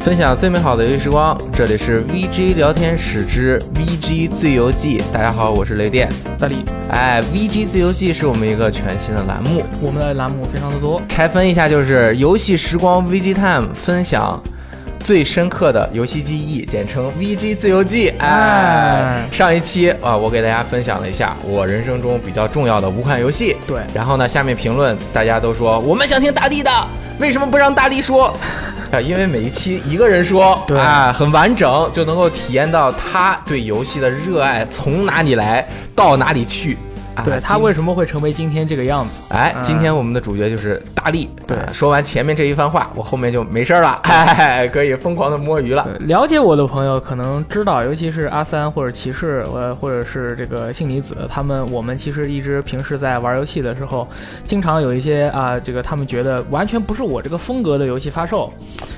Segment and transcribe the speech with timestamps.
[0.00, 5.02] 分享最美好的游戏时光，这里是 VG 聊天室之 VG 自由记。
[5.12, 6.08] 大家好，我是雷电。
[6.38, 14.42] 大力，哎，VG 自由记是我们一个全新的栏目，我们的栏目非常的多，拆分一下就是游戏时光 VG Time 分享
[15.00, 18.08] 最深刻的游戏记忆，简称 VG 自由记。
[18.20, 23.54] 哎哎，上一期啊，我给大家分享了一下我人生中比较重要的五款游戏。
[23.66, 26.70] 对然后呢，下面评论大家都说我们想听大力的，
[27.18, 28.34] 为什么不让大力说？
[28.90, 36.76] 啊，因为每一期一个人说，对啊，很完整，就能够体验到他对游戏的热爱从哪里来到哪里去。
[37.20, 39.20] 啊对他为什么会成为今天这个样子？
[39.30, 41.30] 哎，嗯今天我们的主角就是大力。
[41.46, 45.88] 对啊说完前面这一番话，我后面就没事儿了，哎， 可以疯狂的摸鱼了。
[46.00, 54.08] 了解我的朋友可能知道，尤其是阿三或者骑士，呃，或者是这个杏离子，他们我们其实一直平时在玩游戏的时候，
[54.44, 58.52] 经常有一些啊、这个他们觉得完全不是我这个风格的游戏发售，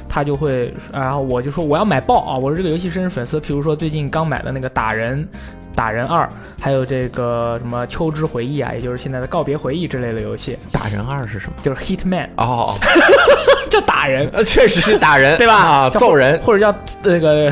[0.08, 3.40] 他就会，然后我就说我要买爆啊，我是这个游戏真实粉丝。
[3.40, 5.26] 譬如说最近刚买的那个打人。
[5.74, 6.28] 打人二，
[6.60, 11.52] 还有这个什么秋之回忆啊，也就是现在的告别回忆之类的游戏，打人二是什么？
[11.62, 12.74] 就是 Hitman，哦，
[13.70, 15.54] 叫打人，呃，确实是打人，对吧？
[15.54, 16.38] 啊，揍人。
[16.42, 17.50] 或者叫那个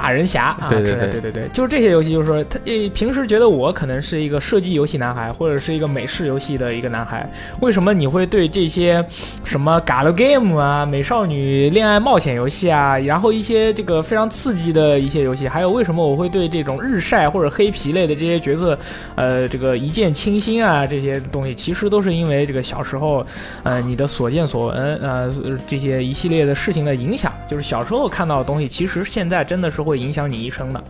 [0.00, 1.10] 打人侠啊，对对对。
[1.10, 7.28] 对对对，就是这些游戏，就是说他呃平时觉得我可能是一个射击游戏男孩，或者是一个美式游戏的一个男孩，
[7.60, 9.04] 为什么你会对这些
[9.44, 18.78] 什么 galgame 啊、美少女恋爱冒险游戏啊，然后一些这个非常刺激的一些游戏，还有为什么我会对这种日晒或者黑皮类的这些角色，
[19.16, 23.26] 呃，这个一见倾心啊这些东西，其实都是因为这个小时候
[23.62, 25.30] 呃，你的所见所闻，呃，
[25.66, 30.80] 这些一系列的事情的影响，就是小时候看到的东西，其实现在真的是会影响你一生的。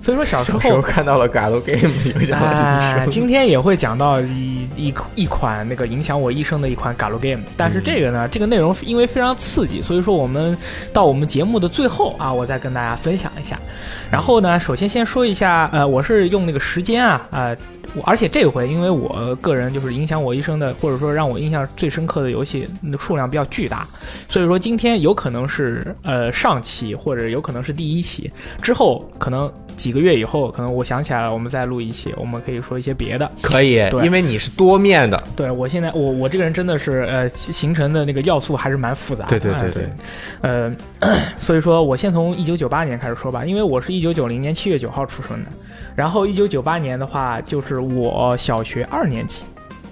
[0.00, 3.10] 所以说小时候，看到了 Galo Game 影响我哎，一生。
[3.10, 10.56] 今天也会讲到一一一款那个影响我一生的一款 Galo Game，但是这个呢，这个内容因为非常刺激，所以说我们
[10.92, 13.58] 到我们节目的最后啊，我再跟大家分享一下。
[14.08, 17.56] 然后呢，首先先说一下，呃，我是用那个时间啊，呃，
[17.96, 23.86] 我而且这回因为我个人就是影响我一生的，或者说让我印象最深刻的游戏那数量比较巨大，
[24.28, 28.30] 所以说今天有可能是呃上期，或者有可能是第一期，
[28.60, 33.30] 之后可能几个月以后，可能我想起来了，我们再录一期，我们可以说一些别的。
[33.40, 35.18] 可以，对因为你是多面的。
[35.34, 39.38] 对我现在我我这个人真的是呃形形成的那个要素还是蛮复杂的。
[39.38, 39.88] 对对对哎对
[41.00, 45.50] 呃， 所以说我先从一九九八年开始说吧，因为我是一九九零年七月九号出生的，
[45.96, 49.42] 然后一九九八年的话就是我小学二年级。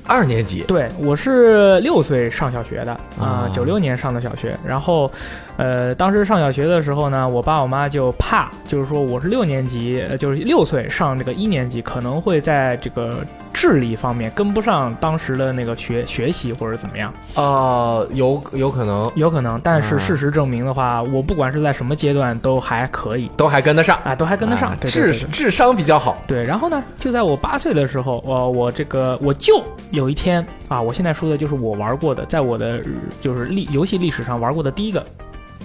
[0.06, 4.54] 二年级，对，我是六岁上小学的啊哦，九六、年上的小学。
[4.62, 5.10] 然后，
[5.56, 13.24] 呃，当时上小学的时候呢，我爸我妈就怕，就是说我是六年级，呃就是六岁上这个一年级，可能会在这个
[13.64, 19.58] 智力方面跟不上当时的那个学学习或者怎么样，呃，有有可能有可能。
[19.64, 26.22] 但是啊事实证明的话，我不管是在什么阶段都还可以都还跟得上，啊，都还跟得上啊，对对对对智智商比较好。
[26.26, 32.80] 对，然后呢，就在我八岁的时候，我我这个我舅有一天啊，我现在说的就是我玩过的，在我的呃
[33.18, 35.02] 就是历游戏历史上玩过的第一个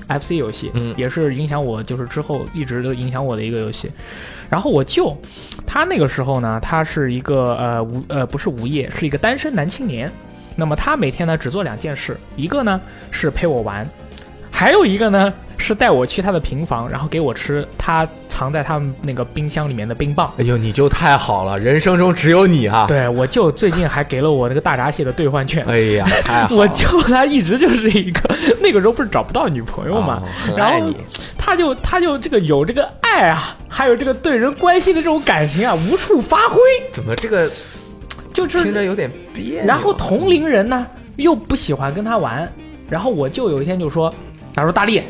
[0.07, 3.91] FC 游戏，嗯也是影响我就是之后一直都影响我的一个游戏。
[4.49, 5.15] 然后我舅
[5.65, 10.11] 他那个时候呢，他是一个呃无呃不是无业，是一个单身男青年。
[10.55, 13.87] 那么他每天呢只做两件事，一个呢是陪我玩，
[14.59, 20.29] 还有一个呢是带我去他的平房，然后给我吃他藏在他们那个冰箱里面的冰棒。
[20.37, 22.85] 哎呦，你就太好了，人生中只有你啊！
[22.85, 25.63] 对我舅最近还给了我那个大闸蟹的兑换券。
[25.65, 26.57] 哎呀，太好了！
[26.57, 30.93] 我舅他一直就是一个那个时候不是找不到女朋友嘛，哦然后你。
[31.37, 36.59] 他就他就这个有这个爱啊，还有这个对人关心的这种感情啊，无处发挥，
[36.91, 37.49] 怎么这个
[38.33, 39.65] 就是听着有点别扭？
[39.65, 42.51] 然后同龄人呢又不喜欢跟他玩，
[42.89, 44.13] 然后我舅有一天就说，
[44.59, 45.01] 他说大力，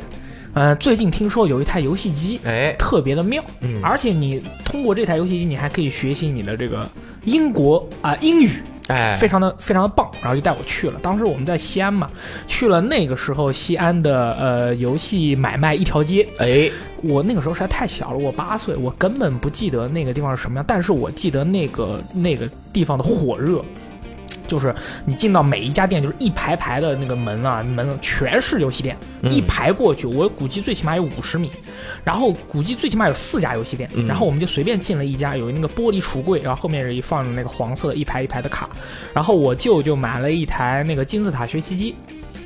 [0.54, 6.88] 呃，最近听说有一台游戏机哎，特别的妙，嗯，而且你通过这台游戏机，你还可以学习你的这个
[7.26, 8.50] 英国啊、英语。
[8.88, 11.00] 哎，非常的非常的棒，然后就带我去了。
[11.00, 12.10] 当时我们在西安嘛，
[12.48, 16.28] 去了那个时候西安的呃游戏买卖一条街。
[16.40, 16.72] 哎，
[17.04, 23.64] 我那个时候实在太小了，我八岁，我根本不记得那个地方是什么样，但是我记得那个那个地方的火热。
[24.50, 24.76] 就是
[25.06, 31.52] 你进到每一家店，就是一排排的那个门啊，门全是游戏店，嗯一排过去，我估计最起码有五十米，
[32.04, 38.68] 然后估计最起码有四家游戏店，嗯然后我们就随便进了一家，有那个玻璃橱柜，然后后面是一放着那个黄色的一排一排的卡，
[39.14, 41.96] 然后我舅舅买了一台那个金字塔学习机。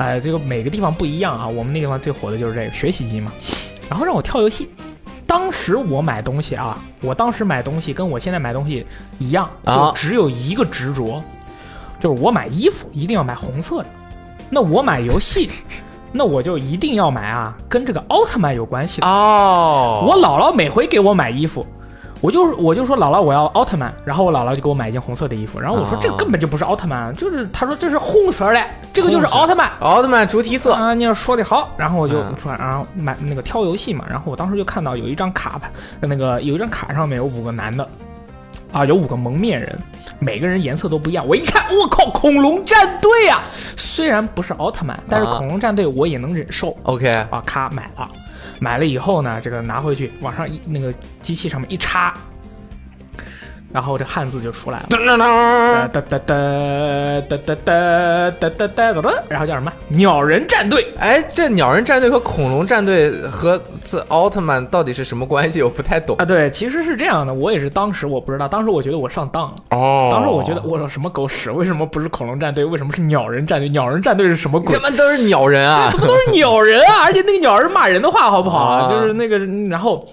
[0.00, 1.46] 哎、这个每个地方不一样啊。
[1.46, 3.30] 我们那地方最火的就是这个学习机嘛，
[3.88, 4.70] 然后让我跳游戏。
[5.26, 8.84] 当时我买东西啊，我当时买东西跟我现在买东西
[9.18, 11.22] 一样，就啊只有一个执着，
[12.00, 13.86] 就是我买衣服一定要买红色的。
[14.48, 15.50] 那我买游戏，
[16.10, 19.06] 那我就一定要买啊，跟这个奥特曼有关系的。
[19.06, 21.64] 哦，我姥姥每回给我买衣服，
[22.20, 28.62] 我就我就说姥姥我要奥特曼，然后我姥姥就给我买一件红色的衣服，然后我说哦这根本就不是奥特曼，就是他说这是红色的，
[28.92, 29.70] 这个就是奥特曼。
[29.80, 32.34] 奥特曼主题色，啊，你要说的好，然后我就嗯。
[32.40, 35.70] 说，然后买那个挑游戏嘛，然后我当时就看到有一张卡牌，
[36.00, 37.88] 那个有一张卡上面有五个男的，
[38.72, 39.78] 啊，有五个蒙面人，
[40.18, 41.26] 每个人颜色都不一样。
[41.26, 43.42] 我一看，我靠，恐龙战队啊！
[43.76, 45.36] 虽然不是奥特曼，但是啊。
[45.38, 46.76] 恐龙战队我也能忍受。
[46.84, 47.42] OK，啊。
[47.44, 48.08] 咔买了，
[48.60, 50.92] 买了以后呢，这个拿回去往上一那个
[51.22, 52.14] 机器上面一插，
[53.72, 54.86] 然后这汉字就出来了。
[54.90, 56.18] 哒噔，哒哒哒
[57.28, 59.72] 哒哒哒哒哒哒哒，然后叫什么？
[59.88, 60.92] 鸟人战队。
[60.98, 65.62] 哎，这鸟人战队和恐龙战队和这奥特曼到底是什么关系？
[65.62, 73.68] 我不太懂啊，对，其实是这样的，我也是当时我不知道，当时我觉得我上当了，哦当时我觉得我说什么狗屎，为什么不是恐龙战队，为什么是鸟人战队？
[73.68, 76.00] 鸟人战队是什么鬼怎么都是鸟人啊怎！
[76.00, 77.04] 么都是鸟人啊？
[77.04, 79.38] 而且那个鸟人骂人的话好不好就是那个，
[79.68, 80.06] 然后。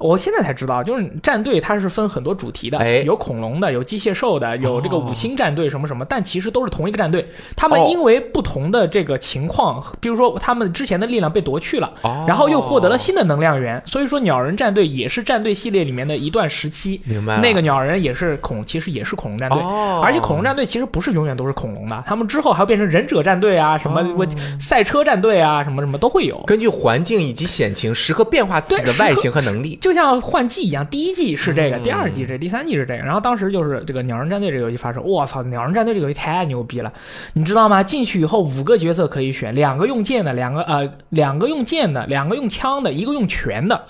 [0.00, 7.28] 我现在才知道，就是战队它是分很多主题的，哎有恐龙的，有机械兽的，有这个哦五星战队什么什么，但其实都是同一个战队。
[7.54, 16.98] 他们哦因为不同的这个情况，比如说他们之前的力量被夺去了，哦然后又获得了新的能量源，所以说鸟人战队也是战队系列里面的一段时期。
[17.04, 24.26] 明白那个鸟人也是恐，其实也是恐龙战队，哦而且恐龙战队其实不是永远都是恐龙的，他们之后还会变成忍者战队啊，什么哦我
[24.58, 26.42] 赛车战队啊，什么什么都会有。
[26.46, 29.76] 根据环境以及险情，时刻变化自己的外形和能力。
[29.82, 33.02] 就像换季一样，第一季是这个，嗯第二季是这个，第三季是这个。
[33.02, 36.92] 然后当时就是这个鸟人战队这个游戏发售，我操，鸟人战队这个游戏太牛逼了，
[37.34, 37.82] 你知道吗？
[37.82, 43.84] 进去以后五个角色可以选，两个用剑的，两个呃两个用剑的，两个用枪的，一个用拳的。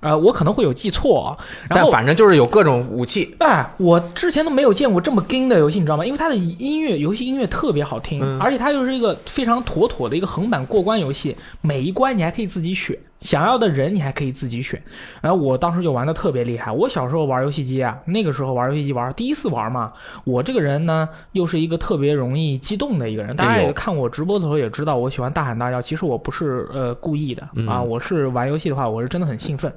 [0.00, 1.38] 呃，我可能会有记错啊。
[1.68, 6.04] 然但反正就是有各种武器，哎，我之前都没有见过这么跟的游戏，你知道吗？
[6.04, 14.80] 因为它的音乐，游戏音乐特别好听，嗯而且它又是一个非常妥妥的一个横版过关游戏，每一关你还可以自己选，想要的人你还可以自己选。
[15.20, 16.70] 然后我当时就玩的特别厉害。
[16.70, 19.92] 我小时候玩游戏机啊，那个时候玩游戏机玩第一次玩嘛，
[20.24, 23.34] 我这个人呢又是一个特别容易激动的一个人。
[23.34, 25.80] 大家也看我直播的时候也知道，我喜欢大喊大叫。
[25.80, 29.72] 其实我不是呃故意的嗯啊，我是玩游戏的话，我是真的很兴奋。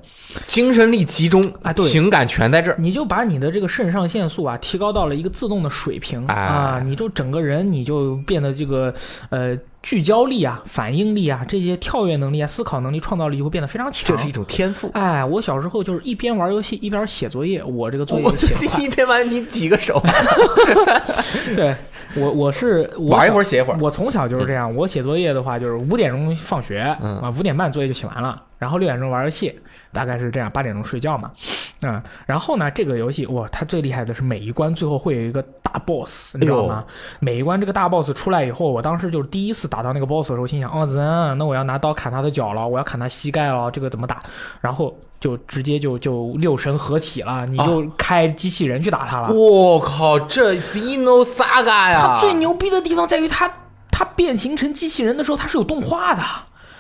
[0.48, 2.78] 精神力集中啊对情感全在这儿。
[2.80, 8.94] 你就把你的这个肾上腺素啊提高到了一个自动的水平、哎啊，你就整个人你就变得这个
[9.30, 14.16] 呃聚焦力啊、反应力啊、这些跳跃能力啊、思考能力、创造力就会变得非常强。
[14.16, 14.90] 这是一种天赋。
[14.94, 18.48] 哎，我小时候就是一边玩游戏一边写作业，我这个作业我写
[18.84, 20.02] 一边玩你几个手，
[21.56, 21.74] 对
[22.16, 23.78] 我我是我玩一会儿写一会儿。
[23.80, 29.58] 我从小就是这样，我写作业的话就是五点钟放学，嗯啊，五点半作业就写完了，然后六点钟玩游戏，
[29.94, 31.32] 大概是这样，八点钟睡觉嘛，
[31.84, 36.84] 嗯，然后呢，这个游戏哇，它最厉害的是每一关最后会有一个大 boss，你知道吗？
[37.20, 44.22] 每一关这个大 boss 出来以后，我当时就是第一次打到那个 boss 的时候，心想，哦，人，那我要拿刀砍他的脚了，我要砍他膝盖了，这个怎么打？
[44.60, 49.32] 然后就直接就就六神合体了，你就开机器人去打他了。
[49.32, 52.16] 我靠，这 Zeno Saga 呀！
[52.16, 53.50] 它最牛逼的地方在于它，
[53.92, 56.22] 它变形成机器人的时候，它是有动画的。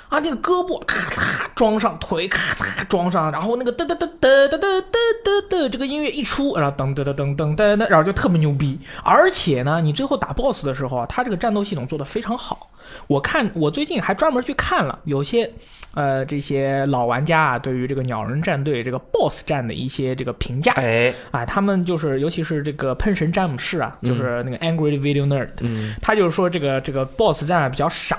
[0.09, 4.83] 啊，那个胳膊咔嚓装上，腿咔嚓装上，然后那个噔噔噔噔噔噔噔
[5.23, 8.79] 噔噔，这个音乐一出，然后噔噔噔噔噔噔噔，然后就特别牛逼。
[9.03, 12.71] 而且呢，你最后打 BOSS 的时候啊，它这个战斗系统做得非常好。
[13.05, 15.51] 我看我最近还专门去看了有些
[15.93, 20.71] 呃这些老玩家啊，对于这个鸟人战队这个 BOSS 战的一些这个评价。
[20.73, 28.17] 哎，啊，他们就是，尤其是这个喷神詹姆士啊，就是那个 Angry Video Nerd，、嗯，他就是说这个这个 BOSS 战啊比较傻。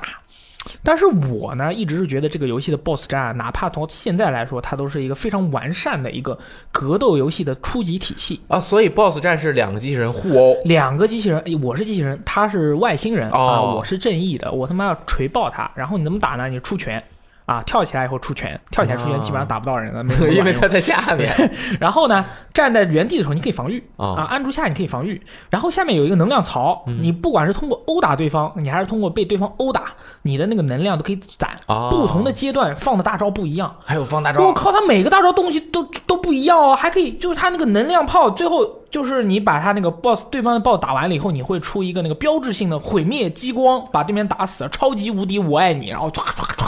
[0.82, 6.38] 但是我呢，一直是觉得这个游戏的 BOSS 战啊，哪怕从现在来说，它都是一个非常完善的一个
[6.70, 8.40] 格斗游戏的初级体系。
[8.48, 10.56] 啊，所以 BOSS 战是两个机器人互殴。
[10.64, 15.70] 两个机器人，诶我是机器人，他是外星人、啊，哦我是正义的，我他妈要锤爆他。
[15.74, 16.48] 然后你怎么打呢？
[16.48, 17.02] 你出拳
[17.50, 19.18] 啊，跳起来以后出拳，跳起来出拳啊。
[19.18, 21.28] 基本上打不到人了，没什么 因为他在下面。
[21.80, 29.86] 然后呢，站在原地的时候你可以防御啊啊，按住下你可以防御，然后下面有一个能量槽，嗯你不管是通过殴打对方，你还是通过被对方殴打，
[30.22, 31.50] 你的那个能量都可以攒。
[31.66, 34.32] 啊，不同的阶段放的大招不一样，还有放大。
[34.32, 46.66] 招，我靠，他每个大招东西都都不一样哦，还可以就是他那个能量炮，最后就是你把他那个 boss 对方的 boss 打完了以后，你会出一个那个标志性的毁灭激光，把对面打死，超级无敌我爱你，然后唰唰唰，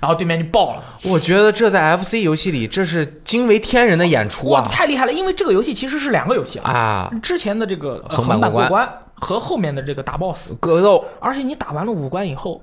[0.00, 0.82] 然后对面就爆了。
[1.02, 5.12] 我觉得这在 FC 游戏里这是惊为天人的演出哇，啊太厉害了！
[5.12, 7.10] 因为这个游戏其实是两个游戏啊，啊！
[7.22, 12.62] 之前的这个横版过关和后面的这个打 boss，格斗而且你打完了五关以后，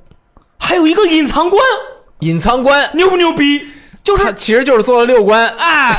[0.60, 1.62] 还有一个隐藏关，
[2.20, 3.62] 隐藏关，牛不牛逼？
[4.10, 5.96] 就是他其实就是做了六关啊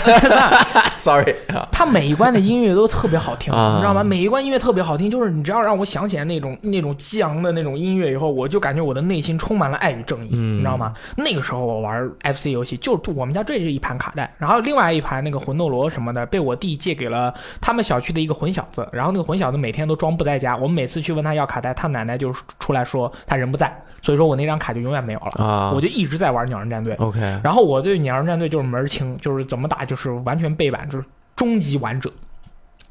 [0.98, 1.32] ，，sorry
[1.70, 4.02] 他每一关的音乐都特别好听，啊你知道吗？
[4.02, 10.92] 每一关音乐特别好听，就是你只要让我想起来那种那种激昂的那种音乐以后，我就感觉我的内心充满了爱与正义，嗯你知道吗？
[11.16, 26.92] 那个时候我玩 FC 游戏，就就我们家这是一盘卡带，然后另外一盘那个魂斗罗什么的被我弟借给了他们小区的一个混小子，然后那个混小子每天都装不在家，我们每次去问他要卡带，他奶奶就出来说他人不在，所以说我那张卡就永远没有了，啊我就一直在玩鸟人战队。
[26.96, 31.04] ，OK，然后我对鸟人战队就是门儿清，就是怎么打就是完全背板，就是
[31.36, 32.12] 终极王者。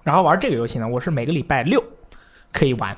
[0.03, 1.83] 然后玩这个游戏呢，我是每个礼拜六
[2.51, 2.97] 可以玩，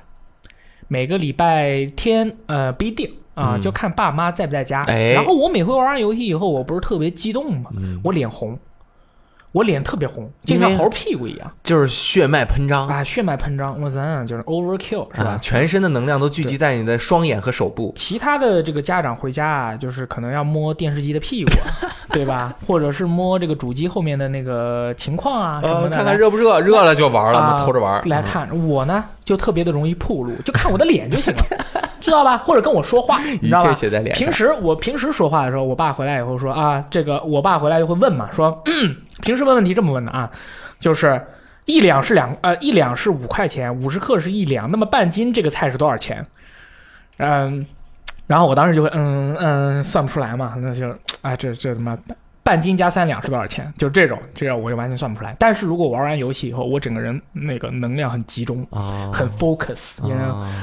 [0.87, 4.81] 每个礼拜天呃不一定啊，嗯就看爸妈在不在家。
[4.83, 7.71] 哎然后我每回玩完游戏以后，我不是特别激动嘛？
[7.75, 8.57] 嗯，我脸红，
[9.51, 15.31] 我脸特别红，就像猴屁股一样就是血脉喷张啊，血脉喷张，我咱就是 overkill 是吧？
[15.31, 17.91] 啊，全身的能量都聚集在你的双眼和手部。
[17.95, 22.55] 其他的这个家长回家啊，就是可能要摸电视机的屁股啊， 对吧？
[22.65, 28.01] 或者是摸这个主机后面的那个情况啊什么的，呃看看热不热，热了就玩了，啊偷着玩。
[28.07, 28.47] 来看。
[28.67, 31.41] 我呢，就特别的容易暴露，就看我的脸就行了，
[32.01, 32.37] 知道吧？
[32.39, 33.73] 或者跟我说话， 你一切知道吧？
[33.73, 34.33] 写在脸上平。
[34.33, 40.29] 时我平时说话的时候，我爸回来以后说啊，这个我爸回来就会问嘛，说、嗯、 平时问问题这么问的啊，
[40.79, 41.21] 就是
[41.65, 46.25] 一两是两呃一两是五块钱，五十克是一两，那么半斤这个菜是多少钱？
[47.17, 47.65] 嗯，
[48.25, 50.89] 然后我当时就会嗯嗯算不出来嘛，那就
[51.21, 51.95] 啊这这他妈
[52.43, 53.71] 半斤加三两是多少钱？
[53.77, 55.35] 就这种这样我就完全算不出来。
[55.37, 59.99] 但是如果玩完游戏以后，我整个人那个能量很集中，哦，很 focus，、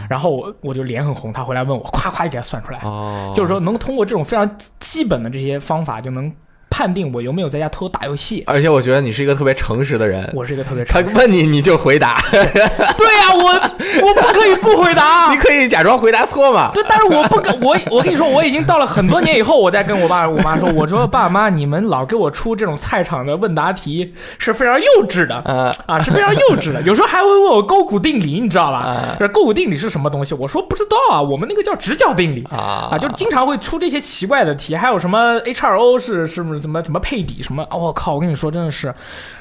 [0.09, 2.81] 然后我我就脸很红，他回来问我，夸夸就给他算出来。
[2.83, 6.33] 哦，就是说能通过这种非常基本的这些方法，就能
[6.71, 8.43] 判定我有没有在家偷偷打游戏。
[8.47, 10.31] 而且我觉得你是一个特别诚实的人。
[10.35, 15.37] 我是一个特别他诚实问你，你就回答， 对呀、我我不可以不回答 你。
[15.39, 16.71] 可以假装回答错嘛。
[16.75, 26.83] 对，但是我不跟， 我我跟你说，我已经到了很多年以后，我再跟我爸我妈说，我说爸妈，你们老给我出这种菜场的问答题是非常幼稚的呃啊，是非常幼稚的。
[26.83, 29.17] 有时候还会问我勾股定理，你知道吧啊？
[29.19, 30.35] 这勾股定理是什么东西？
[30.35, 32.45] 我说不知道啊，我们那个叫直角定理。
[32.51, 37.63] 啊啊，就经常会出这些奇怪的题，还有什么 HRO 是是不是怎么怎么配比什么？
[37.71, 38.15] 哦，我靠！
[38.15, 38.93] 我跟你说，真的是，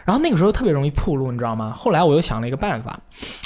[0.05, 1.73] 然后那个时候特别容易铺路，你知道吗？
[1.75, 2.97] 后来我又想了一个办法，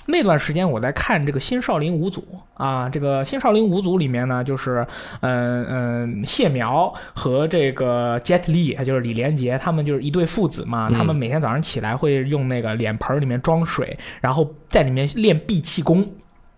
[0.06, 2.22] 那段时间我在看这个《新少林五祖》
[2.64, 4.86] 啊，这个《新少林五祖》里面呢，就是
[5.22, 16.08] 嗯嗯谢苗和这个 Jet Li，就是李连杰，他们就是一对父子嘛，嗯他们每天早上起来会用那个脸盆里面装水，然后在里面练闭气功。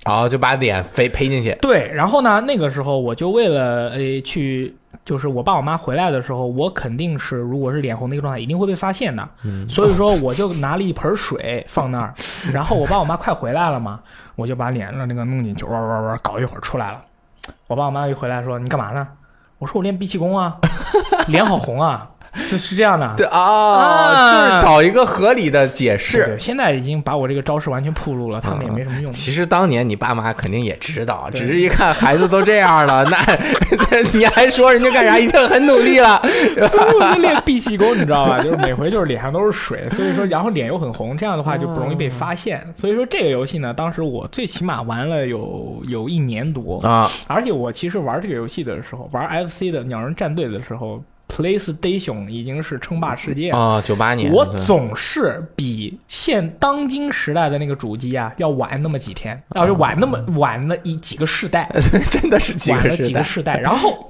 [0.06, 1.56] 然后就把脸飞呸进去。
[1.62, 9.28] 对，然后呢，那个时候我就为了诶去，就是我爸我妈回来的时候，我肯定是如果是脸红的一个状态，一定会被发现的。
[9.44, 12.14] 嗯所以说我就拿了一盆水放那儿，
[12.52, 14.00] 然后我爸我妈快回来了嘛，
[14.36, 16.98] 我就把脸让那个弄进去，哇哇哇，搞一会儿出来了。
[17.68, 19.08] 我爸我妈一回来说你干嘛呢？
[19.60, 20.58] 我说我练闭气功啊，
[21.28, 22.10] 脸好红啊，
[22.48, 23.14] 就是这样的。
[23.16, 26.26] 对啊，啊就是找一个合理的解释。
[26.26, 29.12] 对，现在已经把我这个招式完全暴露了，他们也没什么用。
[29.12, 33.18] 其实当年你爸妈肯定也知道，只是一看孩子都这样了，那
[34.14, 35.20] 你还说人家干啥？
[35.20, 36.22] 已经很努力了。
[36.24, 38.40] 我就练闭气功，你知道吧？
[38.42, 42.66] 就是每回就是脸上都是水，所以说然后脸又很红，这样的话就不容易被发现。
[42.76, 51.02] 所以说这个游戏呢，当时我最起码玩了有有一年多，啊，而且我其实玩这个游戏的时候，玩 FC 的鸟人战队的时候
[51.36, 53.58] ，PlayStation 已经是称霸世界了。
[53.58, 61.70] 啊，九八年，我总是比现当今时代的那个主机啊要晚那么几天，要是晚那么晚那一几个世代，
[62.12, 64.10] 真的是几晚了几个世代，然后。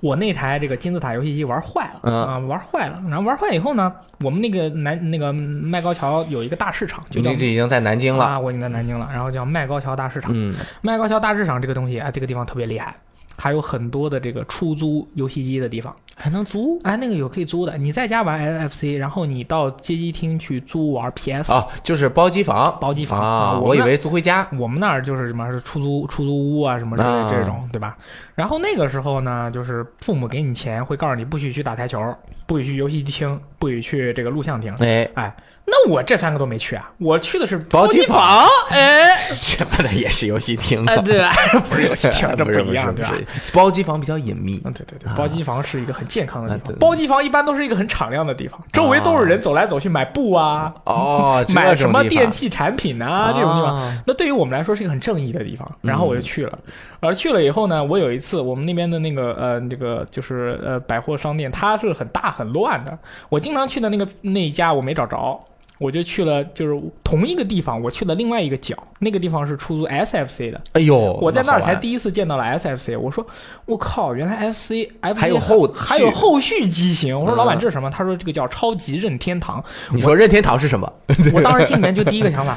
[0.00, 3.02] 我那台这个金字塔游戏机玩坏了、嗯啊，玩坏了。
[3.08, 8.22] 然后玩坏以后呢，我们那个南那个麦高桥有一个大市场，就叫已经在南京了。
[8.22, 10.30] 啊，我已经在南京了，然后叫麦高桥大市场。
[10.34, 12.94] 嗯麦高桥大市场这个东西啊，这个地方特别厉害
[13.36, 15.94] 还有很多的这个出租游戏机的地方。
[16.16, 21.52] 还能租哎，那个有可以租的，你在家玩 NFC，然后你到街机厅去租玩 PS。
[21.52, 21.66] 啊？
[21.82, 24.46] 就是包机房，包机房啊，我以为租回家。
[24.56, 27.96] 我们那儿就是什么是出租出租屋啊，什么之类啊这种，对吧？
[28.36, 32.00] 然后那个时候呢，就是父母给你钱，会告诉你不许去打台球，
[32.46, 34.72] 不许去游戏厅，不许去这个录像厅。
[35.14, 35.34] 哎，
[35.66, 41.22] 那我这三个都没去啊，我去的是包机机房哎，什么的也是游戏厅哎，啊，对，
[41.68, 43.12] 不是游戏厅， 这不一样，对吧？
[43.52, 46.78] 包机房比较隐秘嗯，对对对啊，包机房是一个很健康的地方。
[46.78, 53.76] 包机房一般都是一个很敞亮的地方，周围都是人走来走去买布啊，哦， 买什么电器产品啊这种地方。
[53.76, 56.58] 啊那对于我们来说是一个很正义的地方，然后我就去了。
[57.00, 62.96] 而去了以后呢，我有一次我们那边的那个呃这个就是呃百货商店，它是很大很乱的。
[63.30, 65.42] 我经常去的那个那一家我没找着。
[65.78, 70.60] 我就去了，就是同一个地方，我去了另外一个角，那个地方是出租 SFC 的。
[70.72, 73.26] 哎呦，我在那儿才第一次见到了 SFC，我说
[73.66, 77.18] 我靠，原来 FC 还有后还有后续机型。
[77.18, 77.90] 我说嗯老板这是什么？
[77.90, 79.62] 他说这个叫超级任天堂。
[79.90, 80.90] 你说任天堂是什么？
[81.34, 82.56] 我当时心里面就第一个想法，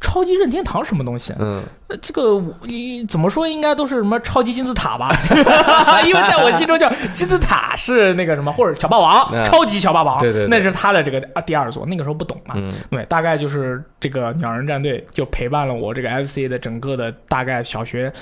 [0.00, 1.32] 超级任天堂什么东西？
[1.38, 5.10] 嗯，呃这个我一怎么说应该都是什么超级金字塔吧？
[6.06, 11.84] 因为在我心中叫金字塔是那个什么，或者小霸王，嗯超级小霸王，对对对那是他的这个啊第二座。
[11.86, 18.12] 那个时候不懂嘛，嗯对，大概就是这个鸟人战队就陪伴了我这个 FC 的整个的大概小学。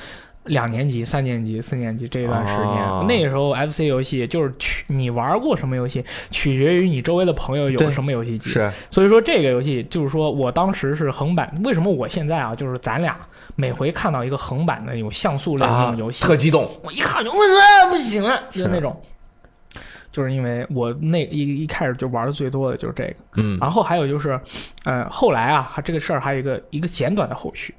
[0.48, 3.04] 两年级、三年级、四年级这一段时间，哦。
[3.08, 8.50] 那个时候 FC 游戏就是取你玩过什么游戏，取决于你周围的朋友有什么游戏机。
[8.50, 8.70] 是。
[8.90, 13.16] 所以说这个游戏就是说我当时是横版，为什么我现在啊，就是咱俩
[13.54, 19.00] 每回看到一个横版的有像素类的那啊种游戏，特激动，我一看就我操不行了，就那种。
[20.10, 23.56] 就是因为我那一一开始就玩的最多的就是这个，嗯。
[23.60, 24.40] 然后还有就是，
[24.84, 27.72] 呃，后来啊，这个事儿还有一个一个简短的后续，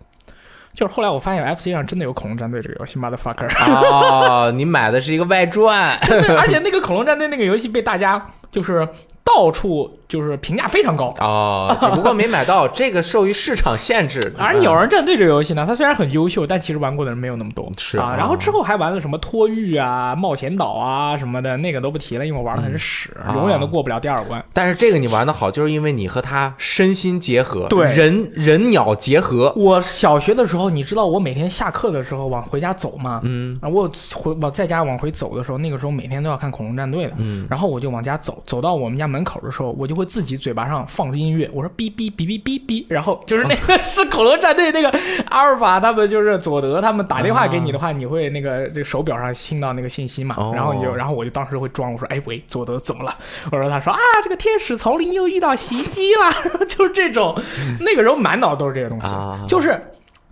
[0.80, 5.98] 就是后来我发现 FC 上真的有恐龙战队这个游戏，motherfucker，哦，你买的是一个外传，
[6.40, 8.88] 而且那个恐龙战队那个游戏被大家就是
[9.24, 14.20] 到处就是评价非常高，哦，只不过没买到， 这个受于市场限制。
[14.40, 17.66] 而鸟人战队这个游戏呢，它虽然很优秀，但其实玩过的人没有那么多。
[17.66, 24.44] 啊，是啊然后之后还玩了什么托育啊、冒险岛啊什么的，那个都不提了，因为我玩的很屎，啊永远都过不了第二关。
[24.52, 29.54] 但是这个你玩的好，就是因为你和他身心结合，对人人鸟结合。
[29.56, 33.22] 我小学的时候，你知道我每天下课的时候往回家走吗？
[33.24, 37.12] 嗯啊，我回我在家往回走的时候，那个时候每天都要看恐龙战队的。
[37.18, 44.90] 嗯，然后我就往家走，走到我们家门口的时候，我就会自己嘴巴上放着音乐，我说哔哔哔哔哔哔，然后就是那个 是恐龙战队那个
[45.30, 50.52] 阿尔法他们就是佐德他们打电话给你的话，你会那个这个手表上听到那个信息嘛，哦。
[50.54, 53.16] 然后你就然后我就当时会装，我说哎喂，佐德怎么了？
[53.52, 56.30] 我说他说啊这个天使丛林又遇到袭击了，
[56.68, 57.36] 就是这种，
[57.82, 59.46] 那个时候满脑都是这个东西，啊。
[59.48, 59.80] 就是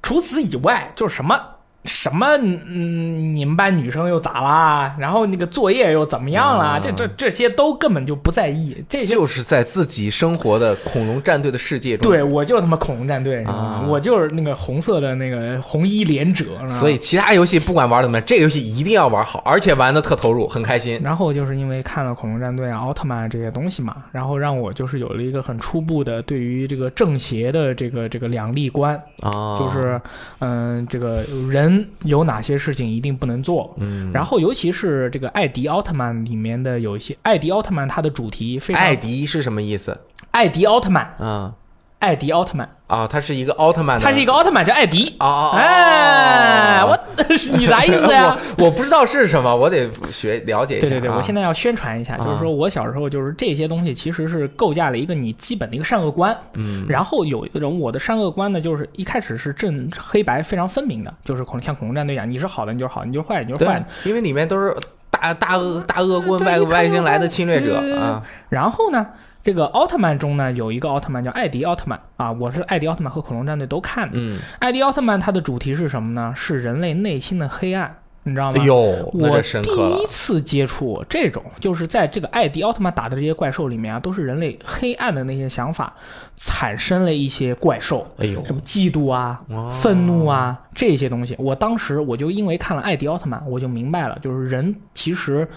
[0.02, 1.40] 除此以外就是什么。
[1.88, 2.28] 什么？
[2.38, 4.96] 嗯，你们班女生又咋啦？
[5.00, 6.66] 然后那个作业又怎么样啦？
[6.66, 12.12] 啊这这这些都根本就不在意，这些就是在自己生活的恐龙战队的世界中。
[12.12, 13.44] 对我就他妈恐龙战队？
[13.46, 21.00] 啊我就是那个红色的那个红衣连者，所以其他游戏不管玩的怎么样，这个游戏一定要玩好，而且玩的特投入，很开心。
[21.04, 30.00] 然后就是因为看了恐龙战队啊、奥特曼这些东西嘛，然后让我就是有了一个很初步的对于这个正邪的这个这个两立观，啊，就是
[30.40, 33.74] 嗯、这个人有哪些事情一定不能做。
[33.78, 39.98] 嗯，然后，尤其是这个艾迪奥特曼里面的有一些，艾迪奥特曼它的主题非常，艾迪是什么意思？
[40.32, 41.54] 艾迪奥特曼，啊
[42.00, 45.16] 艾迪奥特曼，啊，他是一个奥特曼，他是一个奥特曼叫艾迪。
[45.18, 46.96] 啊哎，我
[47.58, 48.38] 你啥意思呀？
[48.60, 50.90] 我我不知道是什么，我得学了解一下。
[50.90, 51.16] 对对对，啊。
[51.18, 56.86] 我现在要宣传一下，就是说我小时候就是这些东西其实是构架了一个你基本的一个善恶观，嗯。
[56.88, 64.76] 然后有一种我的善恶观呢，就是一开始是正黑白非常分明的，就是恐像恐龙战队一样，你是好的你就是好，你就是坏的你就是坏因为里面都是
[65.10, 69.04] 大大恶大恶棍外外星来的侵略者啊，然后呢，
[69.48, 74.20] 这个奥特曼中呢有一个奥特曼叫艾迪奥特曼啊，我是艾迪奥特曼和恐龙战队都看的。
[74.20, 76.34] 嗯，艾迪奥特曼它的主题是什么呢？
[76.36, 77.90] 是人类内心的黑暗，
[78.24, 78.58] 你知道吗？
[78.60, 85.94] 哎呦，那我第一，次接触这种，就是在这个艾迪奥特曼打的这些怪兽里面啊，都是人类黑暗的那些想法，
[86.36, 91.34] 产生了一些怪兽，哎呦，什么嫉妒啊、哦愤怒啊这些东西。
[91.40, 95.48] 我当时我就因为看了艾迪奥特曼，我就明白了，就是人其实。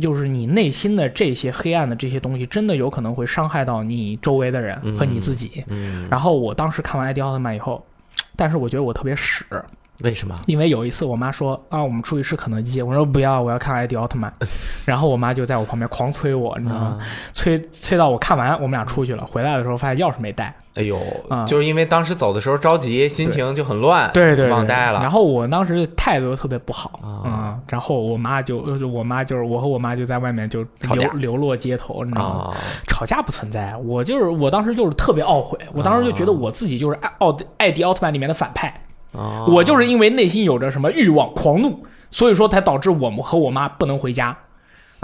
[0.00, 5.62] 就是你内心的这些黑暗的这些东西，真的有可能会伤害到你周围的人和你自己。
[5.68, 7.84] 嗯，然后我当时看完艾迪奥特曼以后，
[8.36, 9.44] 但是我觉得我特别屎，
[10.02, 10.34] 为什么？
[10.46, 14.32] 因为有一次我妈说啊，我们出去吃肯德基，我说不要，我要看艾迪奥特曼，
[14.84, 16.98] 然后我妈就在我旁边狂催我，你知道吗？
[16.98, 20.98] 啊，催催到我看完，我们俩出去了，回来的时候发现钥匙没带，哎呦
[21.30, 24.50] 嗯，就是因为当时走的时候着急，心情就很乱，对对对。
[24.50, 25.00] 忘带了。
[25.00, 27.30] 然后我当时态度又特别不好啊。
[27.30, 31.02] 啊、然后我妈就，呃我妈就是我和我妈就在外面就吵架。
[31.02, 32.40] 流流落街头，你知道吗？
[32.50, 32.56] 啊，
[32.88, 38.68] 吵架不存在，我就是我当时就是特别懊悔，我当时就觉得我自己就是艾奥艾迪奥特曼里面的反派，
[39.16, 39.44] 啊。
[39.46, 44.36] 我就是因为内心有着什么欲望、狂怒，所以说才导致我们和我妈不能回家。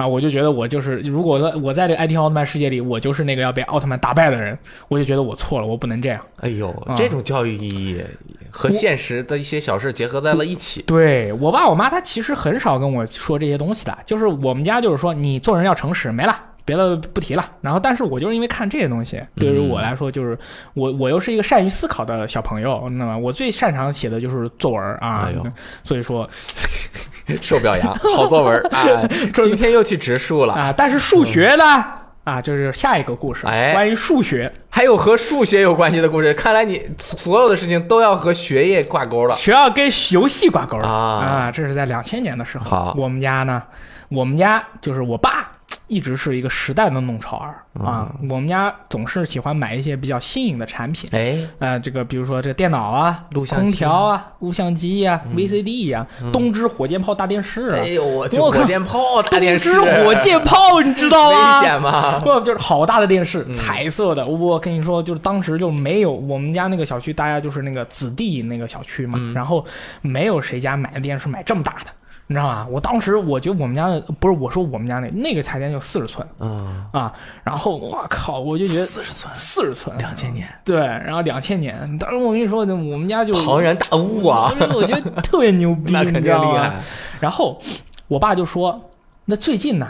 [0.01, 4.59] 啊，我就觉得我就是，如果在我在这个 IT 奥特曼世界里，我就是那个要被奥特曼打败的人，
[4.89, 6.19] 我就觉得我错了，我不能这样。
[6.41, 8.03] 哎呦啊，这种教育意义
[8.49, 10.81] 和现实的一些小事结合在了一起。
[10.87, 16.45] 对我爸我妈，他其实很少跟我说这些东西的，就是我们家就是说你做人要诚实，没了。
[16.63, 20.39] 别的不提了，然后但是我就是因为看这些东西，对于我来说，就是
[20.75, 26.29] 我我又是一个善于思考的小朋友，那么我最擅长写的就是作文啊哎，所以说
[27.43, 29.07] 受表扬，好作文啊！
[29.35, 31.85] 今天又去植树了，啊，但是数学呢
[32.25, 36.33] 啊，就是下一个故事，哎关于数学，还有和数学有关系的故事。
[36.35, 39.35] 看来你所有的事情都要和学业挂钩了。
[39.35, 42.65] 学校跟游戏挂钩了啊这是在两千年的时候。
[42.65, 43.63] 好我们家呢，
[44.11, 45.50] 我们家就是我爸
[45.91, 47.63] 一直是一个时代的弄潮儿。
[47.75, 47.85] 嗯。
[47.85, 51.11] 啊，我们家总是喜欢买一些比较新颖的产品。
[51.13, 58.99] 哎，呃，这个比如说这个电脑啊、录像空调啊、录像机呀、VCD 呀、东芝火箭炮大电视啊哎，呦我去，火箭炮
[59.31, 61.61] 大电视，东芝火箭炮，你知道吗？
[61.61, 62.19] 危险吗？
[62.21, 63.53] 不就是好大的电视，嗯。
[63.53, 64.25] 彩色的。
[64.25, 69.35] 我跟你说，就是当时就没有我们家那个小区，大家就是那个子弟那个小区嘛，嗯。
[69.35, 69.65] 然后
[70.03, 71.91] 没有谁家买的电视买这么大的，
[72.31, 72.65] 你知道吗？
[72.71, 77.13] 我当时我觉得我们家的不是我说我们家那那个彩电就四十寸嗯，啊，
[77.43, 86.23] 然后我靠，我就觉得四十寸，四十寸，两千年，对，然后两千年，当时我跟你说，我们家就庞然大物啊，我我觉得特别牛 逼，那肯定？
[86.23, 86.81] 厉害。
[87.19, 87.61] 然后
[88.07, 88.81] 我爸就说
[89.27, 89.89] ：“那最近呢，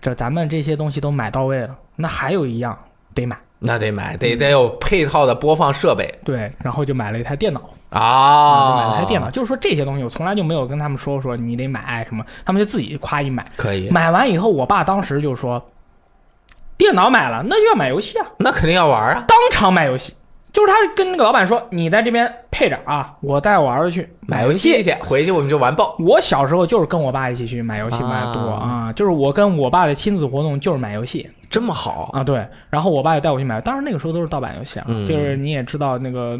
[0.00, 2.76] 这咱们这些东西都买到位了，那还有一样
[3.14, 3.38] 得买。
[3.58, 9.30] 那得买，得得有配套的播放设备”对，然后就买了一台电脑，啊，就买了台电脑。
[9.30, 13.44] 就是说这些东西，我从来就没有跟他们说说你得买什么，他们就自己夸一买。
[13.56, 15.64] 可以，买完以后，我爸当时就说
[16.76, 20.12] ：“电脑买了，那就要买游戏啊，那肯定要玩啊，当场买游戏。”
[20.52, 25.94] 就是他跟那个老板说：“你在这边配着啊，我带我儿子去买游游戏去，回去我们就玩爆。
[25.98, 36.38] 我小时候就是跟我爸一起去买游戏买的多啊啊，就是我跟我爸的亲子活动就是买游戏这么好，啊，对，然后我爸也带我去买，当然那个时候都是盗版游戏啊，嗯就是你也知道那个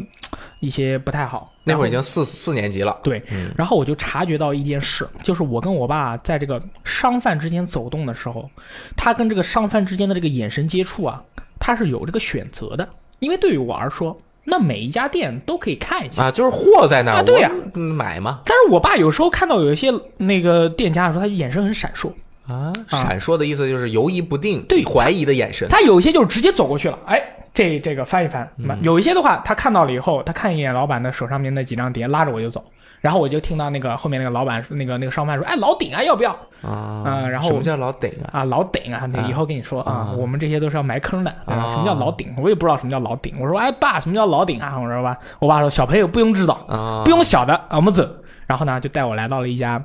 [0.59, 2.97] 一些不太好，那会儿已经四四年级了。
[3.03, 8.49] 对，嗯然后我就察觉到一件事，就是我跟我爸在这个商贩之间走动的时候，
[8.95, 11.23] 他跟这个商贩之间的这个眼神接触啊，
[11.59, 12.87] 他是有这个选择的，
[13.19, 16.23] 因为对于我而说，那每一家店都可以看一下。
[16.23, 22.11] 啊，就是货在那儿，啊对呀买嘛但是我爸有时候看到有一些那个店家的时候，他眼神很闪烁，
[22.47, 25.67] 啊，闪烁的意思就是犹疑不定，对怀疑的眼神。
[25.69, 27.21] 他有一些就是直接走过去了，哎，
[27.53, 32.63] 这这个翻一翻，嗯有一些的话，他看到了以后，他看一眼老板的手上面那几张碟，拉着我就走，
[33.01, 36.31] 然后我就听到那个后面那个老板那个那个商贩说，哎，老顶啊，要不要
[36.61, 38.39] 啊嗯然后什么叫老顶啊？
[38.39, 38.43] 啊？
[38.45, 42.33] 老顶啊，以后跟你说啊啊，我们这些都是要埋坑的，啊什么叫老顶？
[42.37, 43.35] 我也不知道什么叫老顶。
[43.39, 44.79] 我说，哎，爸，什么叫老顶啊？
[44.79, 48.07] 我说吧，我爸说，小朋友不用知道，啊，不用晓得，啊我们走。
[48.45, 49.81] 然后呢，就带我来到了一家。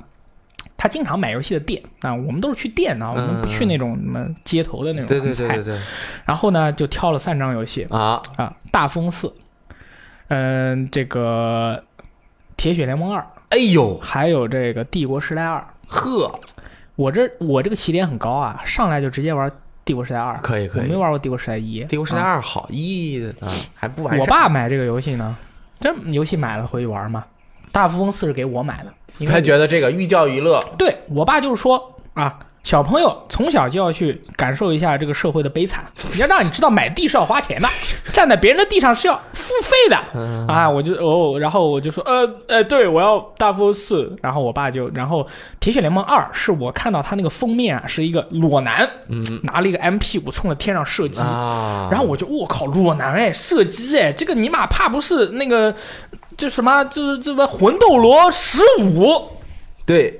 [0.83, 5.79] 他经常买游戏的店啊，我们都是去店啊，我们不去那种什么街头的那种对对对对对。
[6.25, 7.87] 然后呢，就挑了三张游戏。
[7.89, 9.27] 啊，啊，《大风四》，
[10.27, 11.81] 嗯，这个
[12.57, 13.97] 《铁血联盟二》，哎呦。
[13.99, 15.57] 还有这个《帝国时代二》。
[15.87, 16.37] 呵，
[16.97, 19.49] 我这我这个起点很高啊，上来就直接玩
[19.85, 20.81] 《帝国时代二》，可以可以。
[20.81, 20.97] 我没。
[20.97, 21.81] 玩过《帝国时代一》。
[21.87, 22.25] 帝国时代啊。
[22.25, 24.19] 二好一啊，还不完。
[24.19, 25.33] 我爸买这个游戏呢，
[25.79, 27.23] 这游戏买了回去玩嘛，
[27.73, 37.67] 《大富翁四》是给我买的，因为他觉得这个寓教于乐，对我爸就是说啊，小朋友从小就要去感受一下这个社会的悲惨， 你要让你知道买地是要花钱的，
[38.13, 39.97] 站在别人的地上是要付费的。
[40.15, 40.47] 嗯。
[40.47, 45.27] 啊，我就哦，然后我就说，呃呃，对我要大富翁四，然后我爸就，然后
[45.59, 49.23] 铁血联盟二是我看到他那个封面啊，是一个裸男嗯。
[49.43, 55.75] 拿了一个 M P 五冲着天上射击，啊，然后我就我靠，裸男哎，射击哎，这个尼玛怕不是那个
[56.37, 59.21] 就什么就是这个魂斗罗十五，
[59.85, 60.17] 对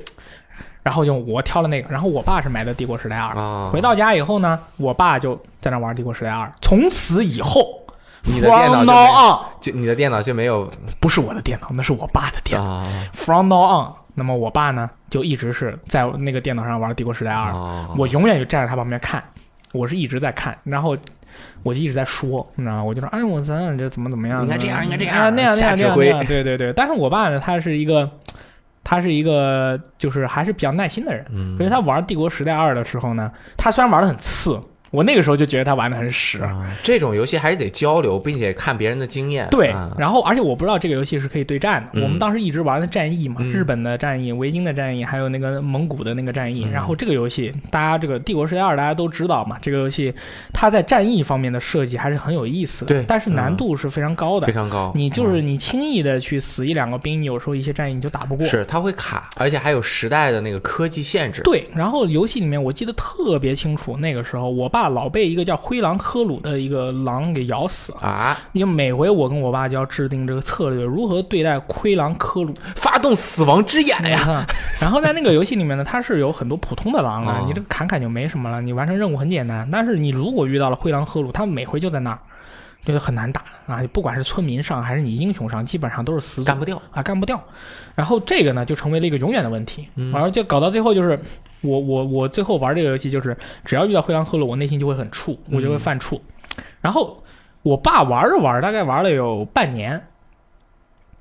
[0.83, 7.79] 然后就我挑了那个，然后我爸是买的帝国时代二，啊，回到家以后呢，我爸就在那玩帝国时代二，从此以后。
[8.25, 12.71] 你的电脑 From 就 now 没 on，就你的电脑就没有不是我的电脑，那是我爸的电脑。
[12.71, 19.21] 啊 From now on，那么我爸呢，就一直是在那个电脑上玩《帝国时代二》啊，我永远就站在他旁边看，
[19.73, 20.95] 我是一直在看，然后
[21.63, 22.83] 我就一直在说，你知道吗？
[22.85, 24.41] 我就说，哎，我咱俩这怎么怎么样？
[24.41, 26.71] 应该这样应该这样啊那样那样那样，那样 对对对。
[26.71, 28.09] 但是我爸呢，他是一个，
[28.83, 31.55] 他是一个，就是还是比较耐心的人，嗯。
[31.57, 34.59] 所以他玩《帝国时代二》的时候呢，他虽然玩的很次，
[34.93, 36.39] 我那个时候就觉得他玩的很屎。
[36.39, 39.47] 啊，这种游戏还是得交流，并且看别人的经验。
[39.49, 41.99] 对啊，然后而且我不知道这个游戏是可以对战的。
[41.99, 46.65] 嗯我们当时一直玩的战役嘛，嗯日本的战役、维京的战役，还有那个蒙古的那个战役。
[46.65, 50.13] 嗯然后这个游戏，大家这个《帝国时代二》大家都知道嘛，这个游戏
[50.53, 54.45] 它在战役方面的设计还是很有意思的，对但是难度是非常高的。
[54.45, 54.91] 非常高。
[54.93, 58.45] 你就是嗯你轻易的去死一两个兵，有时候一些战役你就打不过。
[58.45, 61.41] 是它会卡，而且还有时代的那个科技限制。
[61.43, 67.99] 对，然后游戏里面我记得特别清楚，那个时候我爸老被一个叫灰狼科鲁的一个狼给咬死了。
[67.99, 72.53] 啊，因为每回我跟我爸就要制定这个策略，如何对待灰狼科鲁。
[72.75, 74.09] 发动死亡之眼呀！
[74.09, 74.45] 呀，
[74.81, 79.67] 然后在那个游戏里面呢，它是有很多普通的狼啊哦，你这个砍砍就没什么了，你完成任务很简单。
[79.71, 82.19] 但是你如果遇到了灰狼科鲁，他每回就在那儿，
[82.85, 83.81] 就是很难打啊！
[83.91, 86.81] 不管是村民上还是你英雄上，基本上都是死干不掉。
[86.91, 87.41] 啊，干不掉。
[87.95, 89.87] 然后这个呢，就成为了一个永远的问题。
[89.95, 91.19] 嗯然后就搞到最后，就是
[91.63, 96.19] 我我我最后玩这个游戏，就是只要遇到灰狼赫鲁，我内心就会很怵，我就会犯怵。
[96.81, 97.23] 然后
[97.61, 100.05] 我爸玩着玩，大概玩了有半年，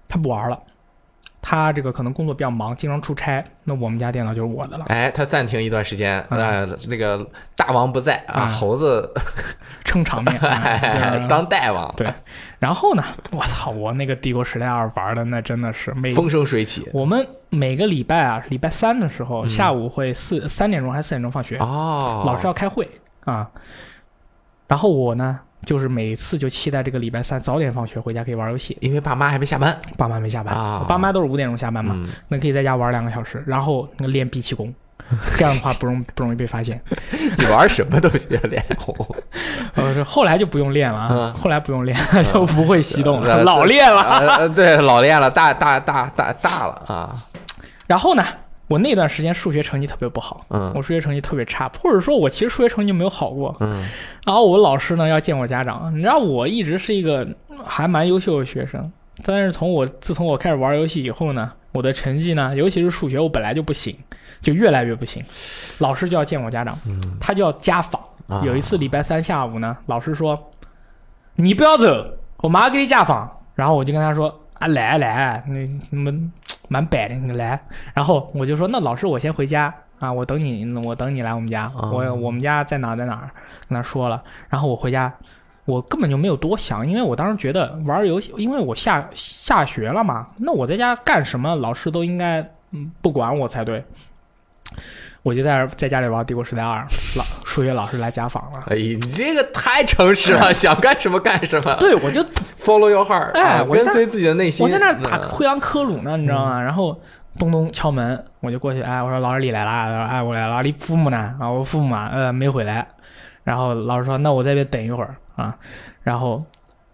[0.08, 0.62] 他不玩了。
[1.44, 7.26] 他这个可能工作比较忙，经常出差，那我们家电脑就是我的了，哎，他暂停一段时间，嗯呃，那个
[7.56, 9.12] 大王不在啊，嗯猴子
[9.84, 10.40] 撑场面。
[11.28, 12.10] 当大王，对。
[12.60, 13.02] 然后呢，
[13.32, 16.88] 我操，我那个《帝国时代二》玩的那真的是每风生水起。
[16.92, 22.88] 我们每个礼拜啊，礼拜三的时候、嗯下午会四三点钟还是四点钟放学，哦，老师要开会
[23.24, 23.50] 啊。
[24.68, 29.78] 然后我呢，就是每次就期待这个礼拜三早点放学回家可以玩游戏，因为爸妈还没下班。
[29.96, 30.78] 爸妈没下班，啊。
[30.80, 34.72] 我爸妈都是五点钟下班嘛，嗯，那可以在家玩两个小时，然后那个练闭气功，
[35.36, 36.80] 这样的话不容不容易被发现。
[37.38, 38.94] 你玩什么都需要脸红。
[39.74, 44.02] 呃，后来就不用练了后来不用练了，就不会吸动老练了。
[44.18, 47.16] 呃，对，老练了，大大大大大了啊，
[47.86, 48.24] 然后呢，
[48.68, 53.54] 我那段时间数学成绩特别不好，嗯我数学成绩特别差，或者说我其实数学成绩没有好过。
[53.60, 53.86] 嗯
[54.24, 57.26] 然后我老师呢要见我家长，你知道我一直是一个
[57.64, 58.90] 还蛮优秀的学生，
[59.24, 63.94] 但是从我自从我开始玩游戏以后呢，我的成绩呢，尤其是数学，我本来就不行，
[64.40, 65.22] 就越来越不行。
[65.78, 68.00] 老师就要见我家长，嗯，他就要家访。
[68.28, 70.50] 啊有一次礼拜三下午呢，老师说
[71.34, 72.06] ：“你不要走，
[72.38, 75.54] 我马上给你家访。”然后我就跟他说：“啊，来来，那
[75.90, 76.32] 你们
[76.68, 77.60] 蛮摆的，你来。”
[77.92, 81.70] 然后我就说：“那老师，我先回家啊，我等你，我等你来我们家。
[81.76, 83.30] 哦我我们家在哪儿在哪儿，
[83.68, 84.22] 跟他说了。
[84.48, 85.12] 然后我回家，
[85.64, 93.84] 我根本就没有多想，因为我当时觉得玩游戏，因为我下下学了嘛，那我在家干什么，老师都应该嗯不管我才对。
[95.22, 96.80] 我就在在家里玩《帝国时代二》，
[97.18, 98.60] 老数学老师来家访了。
[98.66, 102.20] 哎，你这个太诚实了， 想干什么干什么对，我就，
[102.60, 104.64] follow your heart，啊哎我跟随自己的内心。
[104.64, 106.60] 我在那儿打嗯灰狼科鲁呢，你知道吗？
[106.60, 107.00] 然后
[107.38, 111.34] 咚咚敲门，我就过去，哎，我说老师你来了，他说哎我来了，你父母呢？
[111.38, 112.86] 啊，我父母啊，呃没回来。
[113.44, 115.54] 然后老师说那我在这等一会儿啊。
[116.02, 116.44] 然后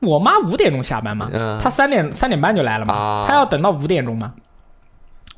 [0.00, 4.34] 我妈五点钟下班嘛，嗯，她三点三点半就来了嘛，啊她要等到五点钟嘛。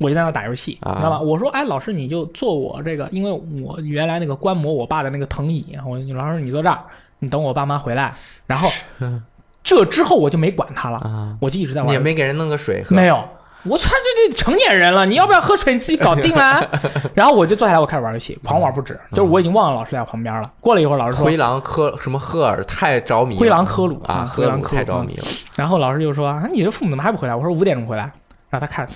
[0.01, 1.19] 我就在那打游戏，啊知道吧？
[1.19, 3.31] 我说，哎，老师，你就坐我这个，因为
[3.63, 6.79] 我原来那个观摩我爸的那个藤椅，我老师你坐这儿，
[7.19, 8.13] 你等我爸妈回来。
[8.47, 8.69] 然后
[9.63, 11.87] 这之后我就没管他了，啊，我就一直在玩。
[11.87, 13.23] 你也没给人弄个水喝，没有，
[13.63, 15.73] 我操，这这成年人了，你要不要喝水？
[15.73, 16.67] 你自己搞定了。
[17.13, 18.99] 然后我就坐下来，我开始玩游戏，狂玩不止。
[19.11, 20.51] 就是我已经忘了老师在我旁边了。
[20.59, 28.11] 过了一会儿，老师说灰，狼科什么赫尔太着迷了，灰狼科鲁啊，灰狼科鲁太着迷了，然后老师就说：“啊，你这父母怎么还不回来？”我说：“五点钟回来。”
[28.51, 28.87] 然后他看，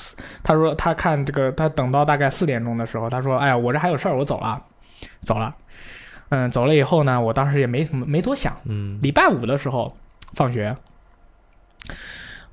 [0.44, 4.62] 他说他看这个，他等到大概四点钟的时候，他说：“哎呀，我这还有事儿，我走了，
[5.24, 5.56] 走了。”
[6.30, 8.56] 嗯，走了以后呢，我当时也没什么没多想。
[8.66, 9.96] 嗯礼拜五的时候
[10.34, 10.76] 放学，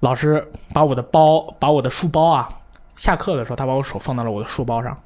[0.00, 2.48] 老师把我的包，把我的书包啊，
[2.96, 4.96] 下课的时候他把我手放到了我的书包上。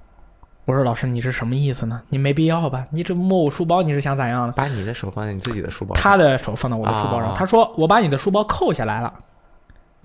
[0.64, 2.02] 我说：“老师，你是什么意思呢？
[2.08, 2.84] 你没必要吧？
[2.90, 9.14] 你这摸我书包，你是想咋样呢？”把你的手放在你自己的书包上，他的手放到我的书包上，啊他说：“我把你的书包扣下来了，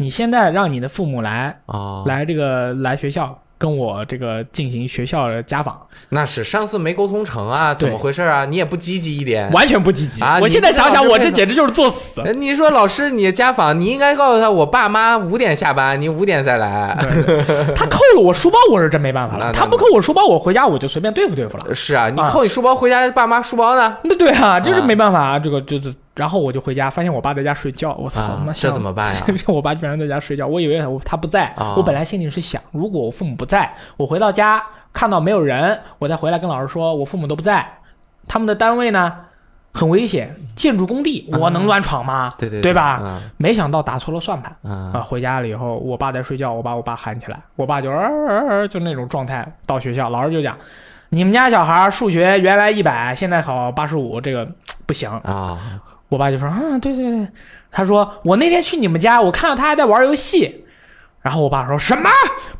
[0.01, 8.43] 你现在让你的父母来啊，来这个来学校跟我这个进行学校的家访，那是上次没沟通成啊，怎么回事啊？
[8.45, 9.51] 你也不积极一点。
[9.51, 10.23] 完全不积极。
[10.23, 12.21] 啊我现在想想，我这简直就是作死。
[12.21, 16.97] 呃你说老师，你家访，你应该告诉他，我爸妈五点下班，你五点再来。
[17.75, 19.53] 他扣了我书包，我是真没办法了。
[19.53, 21.75] 他不扣我书包，我回家我就随便对付对付了。
[21.75, 23.97] 是啊，你啊扣你书包回家，爸妈书包呢？
[24.03, 29.21] 那对啊，就是啊没办法啊，这个就是，然后我就回家，发现我爸在家睡觉，我操，啊他妈，这怎么办呀？
[29.47, 37.65] 我爸居然在家睡觉，我以为我他不在，啊我本来心里是想，如果我父母不在，我回到家看到没有人，我再回来跟老师说我父母都不在，
[38.27, 39.13] 他们的单位呢
[39.73, 42.33] 很危险，建筑工地，我能乱闯吗？
[42.37, 44.51] 对对对吧嗯没想到打错了算盘。
[44.63, 49.49] 啊，嗯回家了以后，我爸在睡觉，我把我爸喊起来，我爸就呃呃呃就那种状态。
[49.65, 50.57] 到学校，老师就讲，
[51.07, 54.45] 你们家小孩数学原来一百，现在考八十五，这个
[54.85, 55.09] 不行。
[55.23, 55.57] 啊，
[56.11, 57.27] 我爸就说啊，对对对，
[57.71, 60.65] 他说我那天去你们家，我看到他还在玩游戏。
[61.21, 62.09] 然后我爸说什么？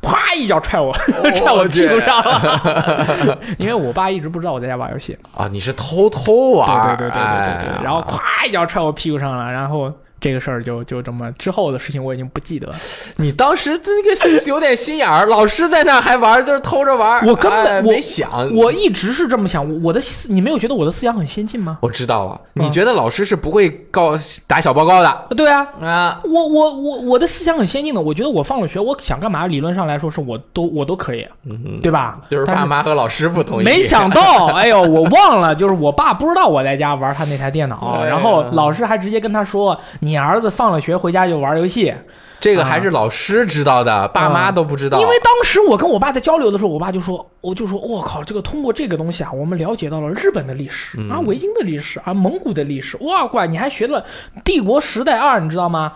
[0.01, 0.93] 啪一脚踹我，
[1.35, 3.37] 踹我屁股上了。
[3.57, 5.17] 因为我爸一直不知道我在家玩游戏。
[5.35, 6.95] 啊，你是偷偷玩？
[6.95, 12.73] 对对对对对对然后咵一脚踹我屁股上了，然后这个事儿就就这么之后的事情我已经不记得了。
[13.17, 17.25] 你当时那个有点心眼儿，老师在那儿还玩，就是偷着玩。
[17.27, 21.79] 我根本哎没想，我一直是这么想，我的思你没有觉得我的思想很先进吗？
[21.81, 22.39] 我知道了。
[22.55, 24.13] 嗯你觉得老师是不会告
[24.45, 26.21] 打小报告的对啊，啊？
[26.23, 32.19] 我我我我的思想很先进的，我觉得我放了学，我想干嘛，理论上来说是我都我都可以，嗯，对吧？
[32.29, 33.63] 就是爸妈和老师不同意。
[33.63, 41.93] 没想到，哎呦，我忘了，就是我爸不知道我在家玩他那台电脑， 哎然后老师还直接跟他说：“你儿子放了学回家就玩游戏。
[42.39, 44.99] 这个还是老师知道的，爸妈都不知”道。
[44.99, 54.03] 因为当时我跟我爸在交流的时候，我爸就说：“我就说，我靠，这个通过这个东西啊，我们了解到了日本的历史嗯啊，维京的历史啊，蒙古的历史，哇乖，你还学了
[54.43, 55.93] 帝国时代二，你知道吗？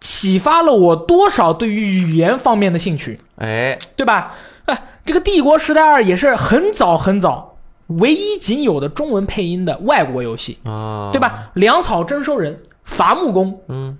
[0.00, 4.32] 启发了我多少对于语言方面的兴趣。”哎，对吧？
[4.64, 7.56] 哎，这个《帝国时代二》也是很早很早，
[7.88, 11.20] 唯一仅有的中文配音的外国游戏，啊，对？
[11.20, 11.50] 吧？
[11.52, 13.96] 粮草征收人、伐木工、嗯，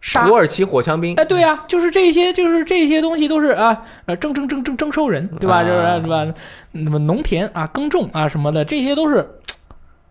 [0.00, 5.60] 杀土，耳其火枪兵哎，对呀、就是这些，就是这些东西都是啊，呃，征征征征征收人，对吧？
[5.60, 6.34] 啊就是对吧？
[6.72, 9.26] 那么农田啊、耕种啊什么的，这些都是。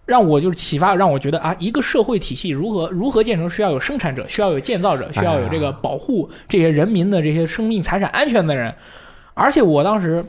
[0.05, 8.75] 让我就是启发，让我觉得啊，一个社会体系如何如何建成，需要有生产者，需要有建造者，需要有这个保护这些人民的这些生命财产安全的人。
[9.33, 10.21] 而且我当时《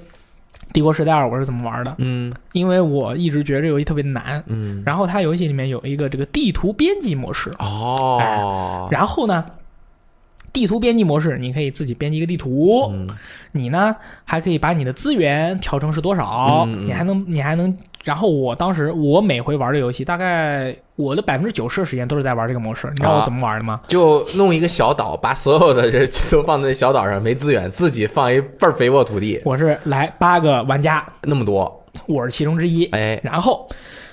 [0.74, 1.94] 帝国时代二》我是怎么玩的？
[1.98, 2.30] 嗯。
[2.52, 9.46] 因为我一直觉得这游戏特别难，嗯，然后它游戏里面有一个这个地图编辑模式，哦，然后呢，
[10.52, 13.08] 地图编辑模式你可以自己编辑一个地图，嗯。
[13.52, 16.86] 你呢还可以把你的资源调成是多少，嗯嗯。
[16.86, 17.74] 你还能你还能。
[18.04, 22.86] 然后我当时我每回玩这游戏，大概我的百分之九十的时间都是在玩这个模式。
[22.90, 23.80] 你知道我啊怎么玩的吗？
[23.88, 32.84] 就弄一个小岛，把所有的人都放在小岛上，没资源，自己放一倍儿肥沃土地，我是来八个玩家，那么多，我是其中之一。
[32.92, 33.66] 哎，然后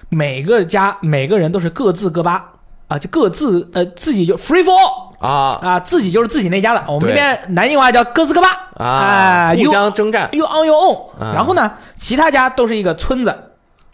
[0.08, 2.46] 每个家每个人都是各自各八
[2.88, 6.86] 啊，就各自呃自己就 free for all 啊啊，自己就是自己那家了。
[6.88, 11.22] 我们这边南京话叫各自各八啊，互相征战，you on your own。
[11.22, 13.36] 啊然后呢，其他家都是一个村子，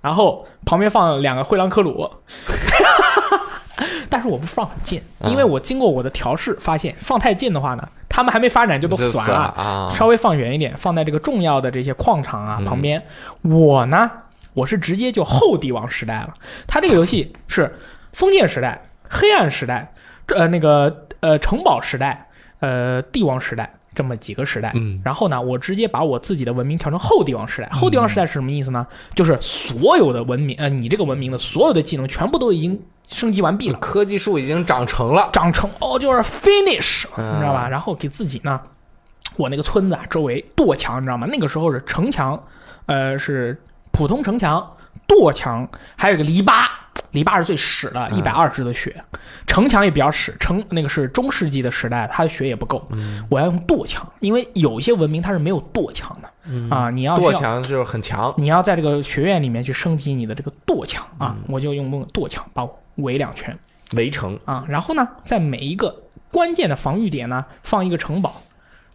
[0.07, 2.09] 然后旁边放两个灰狼科鲁。
[4.09, 9.35] 但是我不放很近，啊因为我经过我的调试发现，放太近的话呢，他们还没发展就都死完了。
[9.35, 13.03] 啊，稍微放远一点，放在这个重要的这些矿场啊嗯旁边。
[13.41, 14.09] 我呢，
[14.53, 16.33] 我是直接就后帝王时代了。
[16.65, 17.77] 它这个游戏是
[18.13, 19.93] 封建时代、黑暗时代、
[20.27, 22.29] 呃那个呃城堡时代、
[22.61, 24.71] 呃帝王时代这么几个时代。
[24.75, 27.69] 嗯然后呢，我直接把我自己的文明调成后帝王时代。
[27.69, 28.85] 后帝王时代是什么意思呢？
[29.15, 33.79] 就是所有的文明，呃，你这个文明的所有的技能全部都已经升级完毕了。
[33.79, 37.67] 科技树已经长成了，长成哦，就是 finish，嗯你知道吧？
[37.67, 38.61] 然后给自己呢，
[39.35, 41.27] 我那个村子啊周围垛墙，你知道吗？
[41.29, 42.41] 那个时候是城墙，
[42.85, 43.59] 呃，是
[43.91, 44.75] 普通城墙、
[45.07, 46.67] 垛墙，还有一个篱笆，
[47.17, 48.95] 篱笆是最屎的，一百二十的血，
[49.47, 52.87] 城墙也比较屎，城那个是中世纪的时代，它的血也不够，
[53.29, 63.57] 我要用垛墙，因为有些文明它是没有垛墙的、啊，你要垛墙就是很强，你要在这个学院里面去升级你的这个垛墙啊，我就用垛墙把我围两圈。
[63.95, 68.41] 围城，啊，然后呢，在每一个关键的防御点呢，放一个城堡，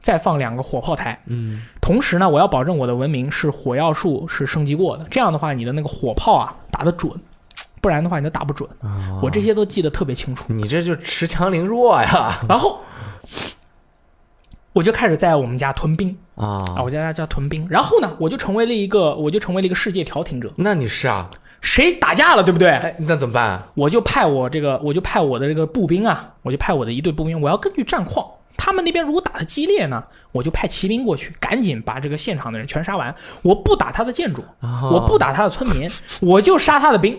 [0.01, 1.19] 再放两个火炮台。
[1.29, 7.11] 嗯，同时呢，我要保证我的文明是火药术是升级过的，这样的话，你的那个火炮啊打得准，
[7.83, 8.67] 不然的话你就打不准。
[9.21, 10.45] 我这些都记得特别清楚。
[10.47, 12.81] 你这就恃强凌弱呀，然后
[14.73, 17.67] 我就开始在我们家屯兵啊啊，我在家叫屯兵。
[17.69, 20.51] 然后呢，我就成为了一个，我就成为了一个世界调停者。
[20.57, 21.29] 那你是啊，
[21.61, 22.71] 谁打架了，对不对？
[22.71, 23.61] 哎，那怎么办？
[23.75, 28.25] 我就派我这个，我就派我的这个步兵啊，我就派我的一队步兵，我要根据战况，
[28.57, 33.15] 他们那边如果打的激烈呢，我就派骑兵过去，赶紧把这个现场的人全杀完。
[33.43, 35.91] 我不打他的建筑，啊我不打他的村民，
[36.21, 37.19] 我就杀他的兵。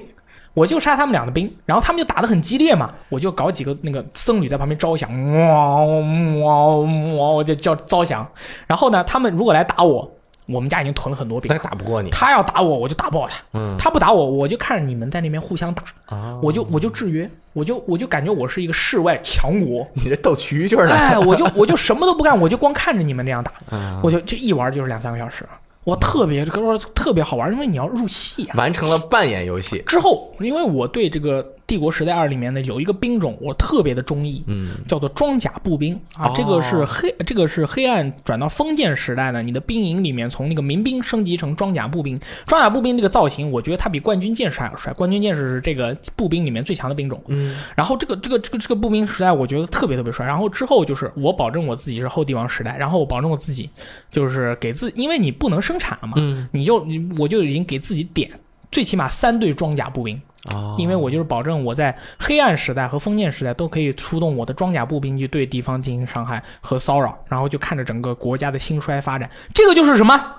[0.53, 5.09] 我就杀他们俩的兵，然后他们就打得很激烈嘛，我就搞几个那个僧侣在旁边招降，
[5.49, 8.27] 哇哇哇，我就叫招降。
[8.67, 10.09] 然后呢，他们如果来打我，
[10.45, 11.51] 我们家已经囤了很多兵。
[11.51, 12.09] 他，打不过你。
[12.09, 13.41] 他要打我，我就打爆他。
[13.53, 13.75] 嗯。
[13.79, 20.93] 他不打我，我就看着你们在那边互相打，啊，我就我就制约，我就我就感觉我是一个世外强国，你这斗蛐蛐呢？
[20.93, 25.47] 哎，我就我就什么都不干，我就光看着你们那样打，啊 我就这一玩就是两三个小时，
[25.83, 28.55] 我特别这个特别好玩，因为你要入戏啊。
[28.57, 42.19] 完成了扮演游戏，之后，因为我对这个帝国时代二》里面呢有一个兵种我特别的中意，嗯叫做装甲步兵啊，哦这个是黑，这个是黑暗转到封建时代呢，你的兵营里面从那个民兵升级成装甲步兵。
[42.45, 44.91] 装甲步兵这个造型，我觉得它比冠军剑士还要帅。
[44.93, 47.21] 冠军剑士是这个步兵里面最强的兵种。
[47.27, 50.25] 嗯然后这个这个这个这个步兵时代，我觉得特别特别帅。
[50.25, 53.69] 然后之后就是我保证我自己是后帝王时代，然后我保证我自己
[54.11, 58.29] 就是给自，因为你不能生产了嘛，嗯你就你我就已经给自己点
[58.71, 60.21] 最起码三队装甲步兵。
[60.51, 69.29] 哦，因为我就是保证我在黑暗时代和封建时代都可以出动我的装甲步兵去对地方进行伤害和骚扰，然后就看着整个国家的兴衰发展。
[69.53, 70.35] 这个就是什么？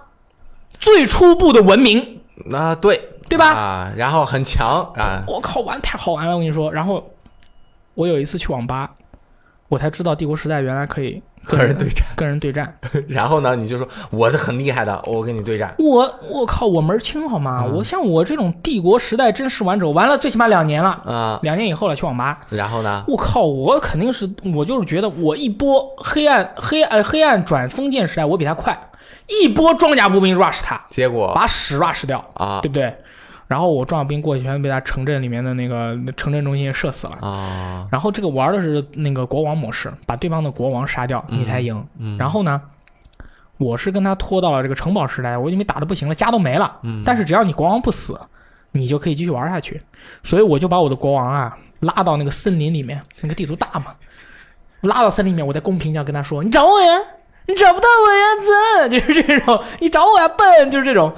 [0.79, 2.21] 最初步的文明，
[2.53, 3.55] 啊对对吧？
[3.55, 6.35] 啊，然后很强啊，我靠，玩太好玩了！
[6.35, 7.15] 我跟你说，然后
[7.95, 8.91] 我有一次去网吧，
[9.69, 12.77] 我才知道帝国时代原来可以个人对战，个人对战。
[13.09, 17.63] 然后呢，你就说我是很厉害的，我跟你对战，我我靠，我门儿清好吗？
[17.67, 28.79] 嗯我像我这种帝国时代真实玩者，玩了最起码两年了，啊，两年以后了去网吧，然后呢，我靠，我肯定是，我就是觉得我一波黑暗黑暗黑暗转封建时代，我比他快，
[29.43, 32.95] 一波装甲步兵 rush 他，结果把屎 rush 掉，啊对不对？
[33.47, 37.19] 然后我装甲兵过去，全被他城镇里面的那个城镇中心射死了。
[37.21, 41.87] 啊，然后这个玩的是那个国王模式，把对方的国王杀掉，嗯你才赢。
[41.99, 42.61] 嗯然后呢，
[43.59, 46.79] 我是跟他拖到了这个城堡时代，我因为打的不行了，家都没了。
[46.83, 48.19] 嗯但是只要你国王不死，
[48.73, 49.81] 你就可以继续玩下去。
[50.23, 53.95] 所以我就把我的国王啊拉到那个森林里面，那个地图大嘛，
[54.81, 56.99] 拉到森林里面，我在公屏上跟他说：“你找我呀，
[57.47, 61.13] 你找不到我呀，子，就是这种，你找我呀，笨，就是这种。”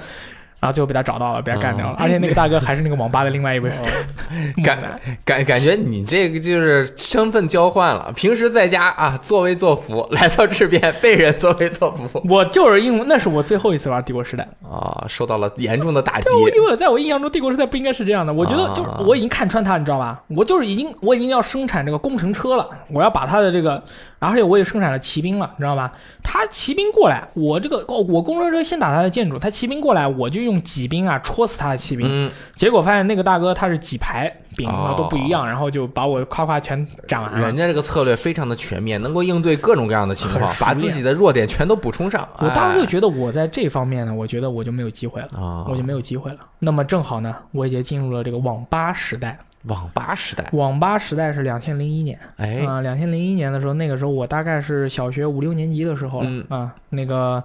[0.66, 1.92] 然后最后被他找到了，被他干掉了。
[1.92, 3.70] 哦而且那个大哥还是那个网吧的另外一位
[4.64, 4.78] 感
[5.24, 14.46] 感感觉你这个就是身份交换了，平时在家啊作威作福，来到这边被人作威作福 我就是因为那是我最后一次玩帝国时代。
[14.68, 16.26] 啊，受到了严重的打击。
[16.56, 18.32] 因为在我印象中，帝国时代不应该是这样的。
[18.32, 20.20] 我觉得就我已经看穿他，你知道吧？
[20.28, 23.82] 我就是已经我已经要生产这个工程车了，我要把他的这个，
[24.18, 25.92] 而且我也生产了骑兵了，你知道吧？
[26.22, 32.06] 他骑兵过来，我这个哦，我工程车先打他的建筑，他骑兵过来，我就用戟兵啊戳死他的骑兵。
[32.08, 37.56] 嗯，结果发现那个大哥他是几排兵哦啊都不一样，然后就把我夸夸全斩完了人。
[37.56, 42.26] 家这个策略非常的全面，能够应对各种各样的情况把自己的弱点全都补充上。
[42.38, 45.28] 我当时就哎觉得我在这方面呢，我觉得我就没有机会了。
[45.38, 46.38] 啊，我就没有机会了。
[46.58, 49.38] 那么正好呢，我已经进入了这个网吧时代。
[49.66, 56.74] 网吧时代，网吧时代是两千零一年哎，啊，两千零一年的时候，那个时候我大概是小学五六年级的时候了、嗯啊。
[56.90, 57.42] 那个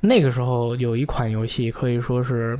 [0.00, 2.58] 那个时候有一款游戏可以说是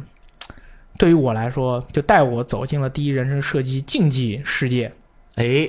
[0.98, 4.90] 对于我来说，就带我走进了第一人称射击竞技世界。
[5.36, 5.68] 哎，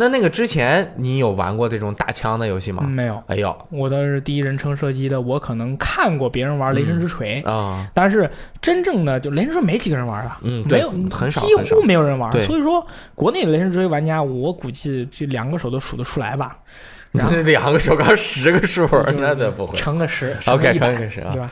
[0.00, 2.84] 那那个之前你有玩过这种打枪的游戏吗？
[2.86, 8.30] 嗯没有，哎呦我倒是第一人称射击的，我可能看过别人玩《雷神之锤》啊，但是
[8.62, 10.38] 真正的就雷神之锤没几个人玩了。
[10.42, 12.30] 嗯，没有，很少，几乎没有人玩。
[12.44, 12.86] 所以说，
[13.16, 16.56] 国内的雷神之锤玩家，我估计就两个手都数得出来吧，
[17.10, 19.76] 然后两个手刚十个数，就是那得不会。
[19.76, 21.50] 乘个十 OK，乘乘个十啊对吧？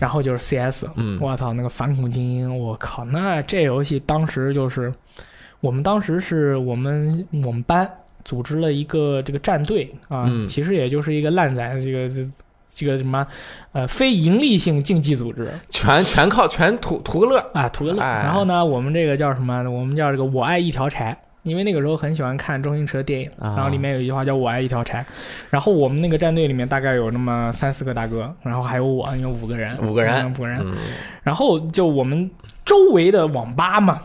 [0.00, 4.92] 然后就是 CS，嗯我操，那个反恐精英，我靠，那这游戏当时就是，
[5.64, 7.90] 我们当时是我们我们班
[8.24, 12.28] 组织了一个这个战队啊，嗯其实也就是一个烂仔这个这
[12.74, 13.26] 这个什么
[13.72, 18.02] 呃非盈利性竞技组织全全靠全图图个乐啊，图个乐。
[18.02, 19.62] 哎然后呢，我们这个叫什么？
[19.70, 21.16] 我们叫这个我爱一条柴。
[21.44, 25.04] 因为那个时候很喜欢看周星驰的电影，啊然后里面有一句话叫“我爱一条柴”，
[25.50, 30.72] 然后我们那个战队里面大概有那么三四个大哥，然后还有我，有五个人，五个人嗯五个人，嗯
[31.22, 32.30] 然后就我们
[32.64, 34.00] 周围的网吧嘛，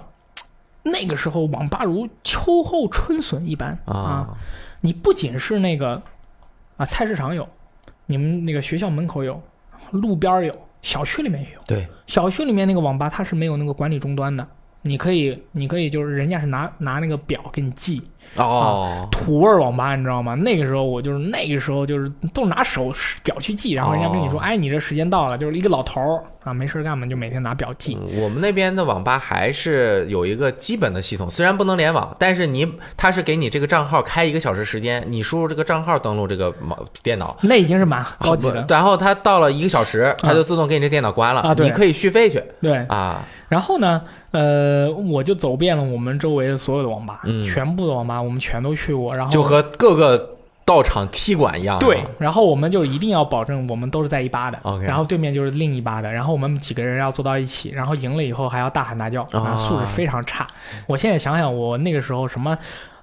[0.84, 4.36] 那个时候网吧如秋后春笋一般啊，
[4.82, 6.02] 你不仅是那个
[6.78, 7.48] 啊菜市场有，
[8.06, 9.42] 你们那个学校门口有，
[9.92, 11.60] 路边有，小区里面也有。
[11.68, 14.48] 对，小区里面那个网吧它是没有那个管理终端的，
[14.82, 18.02] 你可以，你可以就是人家是拿拿那个表给你记，
[18.38, 20.34] 哦，土味网吧，你知道吗？
[20.36, 27.98] 那个时候我就是那个时候就是都是拿手表去记，然后人家跟你说，哦哎，你这时间到了，就是一个老头儿啊，没事干嘛就每天拿表记。
[28.02, 32.66] 嗯我们那边的网吧还是有一个基本的系统，虽然不能联网，但是你
[32.96, 37.36] 它是给你这个账号开一个小时时间，你输入这个账号登录这个网电脑。
[37.42, 42.78] 那已经是蛮高级的，然后它到了一个小时，它就自动给你这电脑关了，啊对你可以续费去对。
[42.88, 43.26] 啊。
[43.50, 50.38] 然后呢，呃，我就走遍了我们周围的所有的网吧，嗯全部的网吧我们全都去过，然后就和各个
[50.70, 51.80] 道场踢馆一样。
[51.80, 60.46] 对，然后我们就一定要保证我们都是在一吧的然后对面就是另一吧的，然后我们几个人要坐到一起，然后赢了以后还要大喊大叫，素质非常差。
[60.86, 62.56] 我现在想想，我那个时候什么，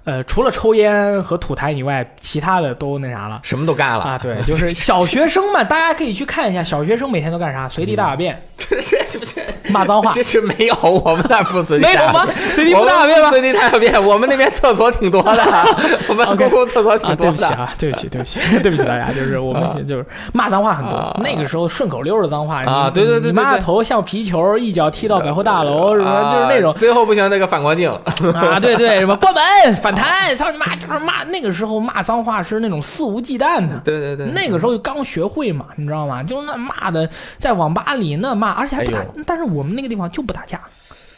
[0.07, 3.41] 呃，除了抽烟和吐痰以外，其他的都那啥了。
[3.43, 3.99] 什么都干了。
[4.05, 7.67] 啊，对，就是小学生嘛，大家可以去看一下，小学生每天都干啥？
[7.67, 12.25] 随地大小便，这这这这骂脏话，这是没有，我们那不随地没有吗？
[12.51, 15.43] 随地不大小便吗随地大小便，我们那边厕所挺多的，
[16.07, 17.31] 我们公共厕所挺啊，对多的。
[17.31, 20.95] 不起啊，对不起，对不起， 对不起大家，就是我们就是骂脏话很多。
[20.95, 26.71] 啊，那个时候顺口溜的脏话啊对对对对你妈的头像皮球，一脚踢到百货大楼，什么就是那种。
[26.71, 27.91] 啊最后不行，那个反光镜，
[28.33, 33.81] 啊，对对，什么关门反弹，操你妈，就是骂那个时候骂脏话是那种肆无忌惮的。
[33.83, 36.23] 对对对，那个时候就刚学会嘛，你知道吗？
[36.23, 40.61] 就那骂的，在网吧里那骂，而且还不打哎，但是我们那个地方就不打架，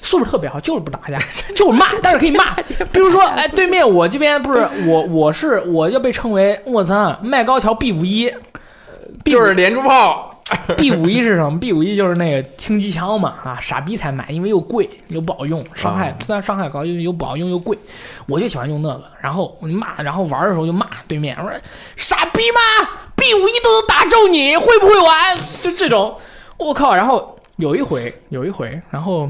[0.01, 1.17] 素质特别好，就是不打架，
[1.55, 2.55] 就是骂，但是可以骂。
[2.91, 8.31] 比如说，哎，对面我这边不是我，我是我要被称为我操麦高桥 B 五一，
[9.25, 10.38] 就是连珠炮，
[10.77, 17.77] B 五一是什么？B 五一就是那个轻机枪嘛，啊，傻逼才买，因为又贵又不好用，伤害啊虽然伤害高，又又不好用又贵，
[18.27, 19.03] 我就喜欢用那个。
[19.21, 21.51] 然后我就骂，然后玩的时候就骂对面，我说
[21.95, 25.37] 傻逼吗？B 五一都能打中你，会不会玩？
[25.61, 26.15] 就这种，
[26.57, 26.95] 我靠！
[26.95, 29.29] 然后有一回，有一回，然后。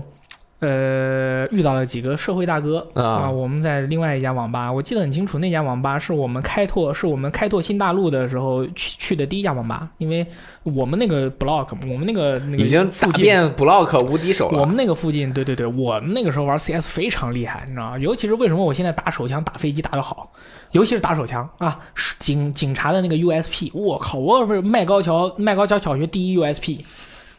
[0.59, 10.27] 呃，遇到了几个社会大哥啊我们在另外一家网吧，我记得很清楚，那家网吧是我们开拓，是我们开拓新大陆的时候去去的第一家网吧，因为
[10.63, 14.59] 我们那个 block，我们那个那个已经打遍 block 无敌手了。
[14.59, 17.97] 我们那个附近，对对对，我们那个时候玩 CS 非常厉害，你知道吗？
[17.97, 20.29] 尤其是为什么我现在打手枪、打飞机打得好，
[20.73, 21.79] 尤其是打手枪啊，
[22.19, 26.79] 警警察的那个 USP，我靠，我不是麦高桥麦高桥小学第一 USP。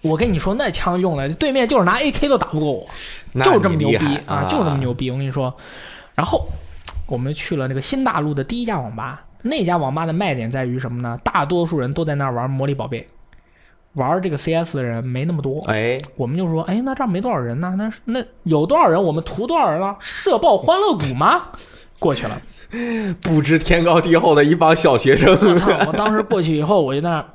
[0.02, 2.86] 我跟你说，那枪用了，对面就是拿 AK 都打不过我，
[3.42, 3.96] 就是这么牛逼
[4.26, 5.10] 啊，就这么牛逼。
[5.10, 5.54] 我跟你说，
[6.14, 6.46] 然后
[7.06, 11.18] 我们去了那个新大陆的第一家网吧，那家网吧的卖点在于什么呢？
[11.22, 13.06] 大多数人都在那儿玩魔力宝贝，
[13.94, 15.60] 玩这个 CS 的人没那么多。
[15.66, 19.02] 哎，我们就说，哎，那这儿没多少人呢，那那有多少人？
[19.02, 19.96] 我们图多少人了？
[20.00, 21.42] 社爆欢乐谷吗？
[22.00, 22.40] 过去了，
[23.20, 25.36] 不知天高地厚的一帮小学生。
[25.38, 25.68] 我操！
[25.86, 27.26] 我当时过去以后，我就在那儿。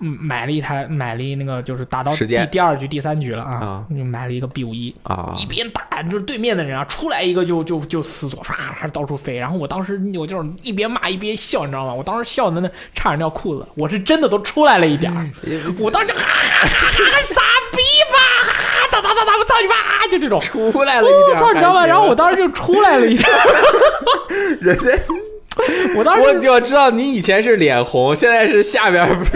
[0.00, 9.36] 嗯，买了一台，买了一那个，就是打到第第二局、第三局了啊啊，就买了一个 B 五一，啊一边打，就是对面的人啊，出来一个就就就死左，唰唰到处飞。
[9.36, 11.94] 然后我当时我就是一边骂一边笑，你知道吗？
[11.94, 15.30] 我当时笑的那差点尿裤子，我是真的都出来了一点儿。
[15.78, 17.40] 我当时就哈哈哈哈，傻
[17.72, 17.78] 逼
[18.12, 20.40] 吧，哈哈，打打打打，我操你妈，就这种。
[20.40, 21.86] 出来了一点，我操，你知道吗？
[21.86, 24.90] 然后我当时就出来了一点儿，人家，
[25.96, 29.32] 我当时我就知道你以前是脸红，现在是下边不是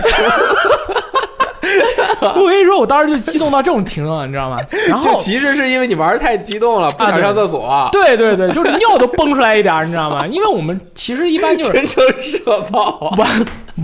[2.20, 4.58] 我跟你说，我当时就激动到这种程度了，你知道吗？
[4.88, 10.26] 然后其实是因为你玩的太激动了，不想上厕所，对对对，就是尿都崩出来一点，你知道吗？
[10.30, 13.28] 因为我们其实一般就是真正社爆啊，网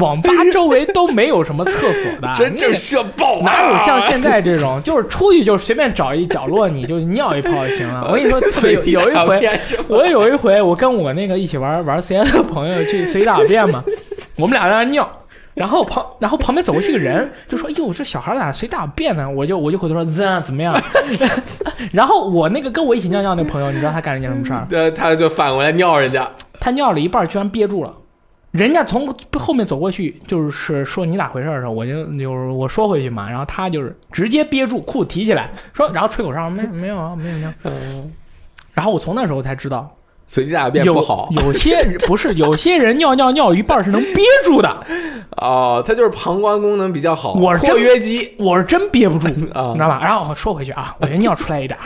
[0.01, 8.07] 网吧周围都没有什么厕所的， 真正社爆啊，哪有像现在这种，就是出去就随便找一角落，你就尿一泡就行了。
[8.09, 9.51] 我跟你说，特别有有一回，
[9.89, 13.85] 我有一回，我跟我那个一起玩玩 CS 的朋友去随地大便嘛，
[14.37, 15.11] 我们俩在那尿。
[15.55, 20.74] 然后旁，然后旁边走过去个人，就说：“哎呦，这小孩咋随地大便呢？”我就我就回头说：“怎怎么样？”
[21.92, 24.66] 然后我那个跟我一起尿尿那朋友，你知道他干了件什么事儿？
[24.72, 26.28] 呃，他就反过来尿人家，
[26.59, 27.92] 他尿了一半，居然憋住了。
[28.53, 29.07] 人家从
[29.38, 37.53] 后面走过去，就是说你咋回事的时候，我就就是我说回去嘛，然后他就是直接憋住，裤子提起来说，然后吹口哨，没没有啊，没有尿。
[37.64, 38.11] 嗯，
[38.74, 39.90] 然后我从那时候才知道，
[40.27, 41.29] 随地大便有不好。
[41.31, 44.87] 有些 不是有些人尿尿尿一半是能憋住的，
[45.37, 48.35] 哦，他就是膀胱功能比较好，我是真括约肌。
[48.39, 50.01] 我是真憋不住， 你啊知道吧？
[50.03, 51.79] 然后我说回去啊，我就尿出来一点，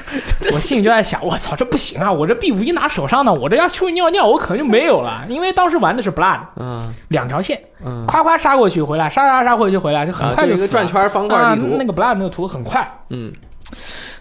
[0.53, 2.11] 我心里就在想，我操，这不行啊！
[2.13, 8.05] 我这 B 五一拿手上呢，我这要出去尿尿，我可能就没有了，因为当时玩的是 Blood 嗯两条线，嗯。
[8.07, 11.77] 夸夸杀过去回来，杀杀杀过去回来，就很啊，快就一个转圈方块啊，地图。
[11.79, 13.33] 那，个 Blood 那个图很快，嗯。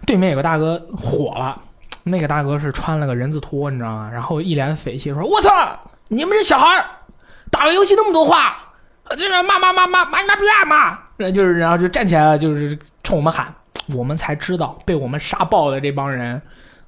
[0.06, 1.56] 对面有个大哥火了，
[2.06, 4.10] 那个大哥是穿了个人字拖，你知道吗？
[4.14, 5.52] 然后一脸匪气说：“我操，
[6.08, 6.86] 你们这小孩儿
[7.52, 8.58] 打个游戏那么多话，
[9.04, 13.54] 呃这个骂骂骂骂骂你妈逼啊骂！”然后就是然后就站起来了，就是冲我们喊，
[13.94, 16.42] 我们才知道被我们杀爆的这帮人。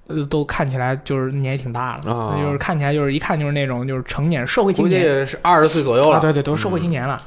[0.09, 6.19] 呃，都看起来就是年纪挺大了，啊就是看起来就是一看就是那种就是成年社会青估计是二十岁左右啊，了。
[6.21, 7.19] 对对，都是社会青年了，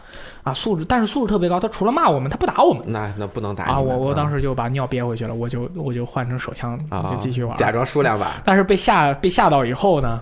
[0.42, 1.60] 啊，素质，但是素质特别高。
[1.60, 3.78] 他除了骂我们，他不打我们那那不能打啊。
[3.78, 7.56] 你我我当时就把尿憋回去了，我就我就换成手枪啊就继续玩。
[7.56, 8.40] 假装输两把。
[8.44, 10.20] 但是被吓被吓到以后呢，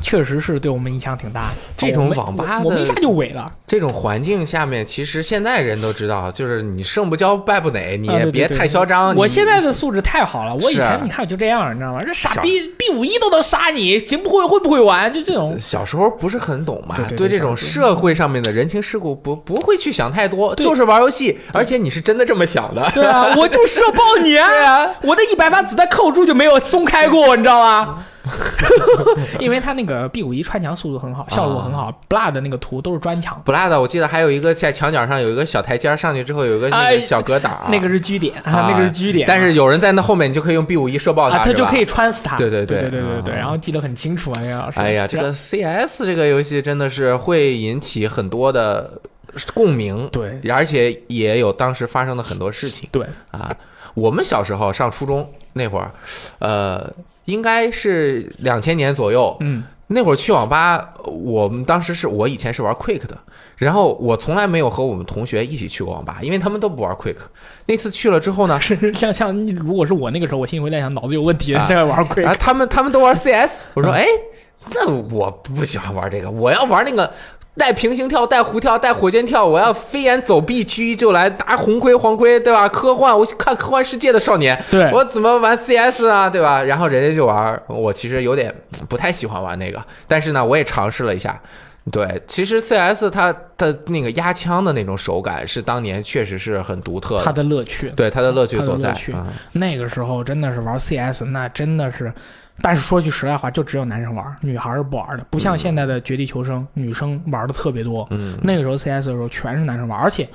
[0.00, 1.54] 确实是对我们影响挺大的。
[1.76, 3.50] 这种网吧的我们一下就萎了。
[3.66, 9.14] 这种环境下面，其实现在人都知道，就是你胜不骄败不馁，你别太嚣张。
[9.14, 12.00] 我现在的素质太好了，我以前你看就这样，你知道吗？
[12.04, 15.12] 这傻逼 B 五一都能杀你，行不会会不会玩？
[15.12, 15.56] 就这种。
[15.58, 22.90] 小时候不是很懂嘛，对这种社会上面的人情世故不不会去想太多，就是玩游戏，而且你是真的这么想的。
[22.92, 24.48] 对啊，我就射爆你啊！
[24.50, 28.04] 对啊，我的一百发子弹扣住就没有松开过，你知道吗？
[29.38, 31.92] 因为他那个 B 五一穿墙速度很好，效果很好。
[32.08, 39.26] Blood 的那个图都是砖墙，Blood 我记得还有一个在墙角上有一个小台阶，上去之后有一个那哎个小格挡，那个是居点，啊那个是居点。
[39.28, 41.82] 但是有人在那后面，你就可以用 B 五一射爆啊，它，是吧他就可以。
[41.92, 42.36] 穿死他。
[42.36, 44.80] 对对对对对对然后记得很清楚啊，杨老师。
[44.80, 48.98] 哎呀，这个 CS 这个游戏真的是会引起很多的
[49.52, 53.54] 共鸣，对而且也有当时发生的很多事情对啊。
[53.94, 55.90] 我们小时候上初中那会儿，
[56.38, 56.90] 呃，
[57.32, 63.16] 应该是两千年左右，嗯，那会儿去网吧，我们当时是我以前是玩 Quick 的，
[63.56, 67.16] 然后我从来没有和我们同学一起去过网吧，因为他们都不玩 Quick。
[67.66, 73.94] 那次去了之后呢，是像像如果是我那个时候，我心里会在想脑子有问题，啊在玩 Quick 啊，他们他们都玩 CS，我说嗯。
[73.94, 74.06] 哎，
[74.74, 77.10] 那我不喜欢玩这个，我要玩那个
[77.56, 82.68] 带平行跳、带弧跳、带火箭跳，我要飞檐走壁狙就来拿红盔黄盔，对吧？
[82.68, 86.62] 科幻，我看科幻世界的少年，对我怎么玩 CS 啊，对吧？
[86.62, 88.54] 然后人家就玩，我其实有点
[88.88, 91.38] 不太喜欢玩那个，但是呢，我也尝试了一下。
[91.90, 97.90] 对，其实 CS 它的那个压枪的那种手感是当年确实是很独特的它的，的乐趣。
[97.96, 98.96] 对它的乐趣所在
[99.54, 102.12] 那个时候真的是玩 CS，那真的是，
[102.60, 108.06] 但是说句实在话，就只有男生玩，女孩是不玩的，不像现在的绝地求生，女生玩的特别多。
[108.10, 110.28] 嗯，那个时候 CS 的时候全是男生玩，而且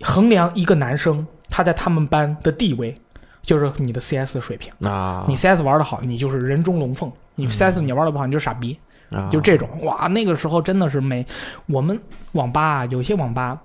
[0.00, 2.94] 衡量一个男生他在他们班的地位，
[3.42, 4.72] 就是你的 CS 的水平。
[4.88, 8.76] 啊，你 CS 玩的好，你就是人中龙凤；你 CS 你玩的不好，你就是傻逼。
[9.10, 11.24] 啊就这种哇，那个时候真的是每
[11.66, 12.00] 我们
[12.32, 13.60] 网吧啊，有些网吧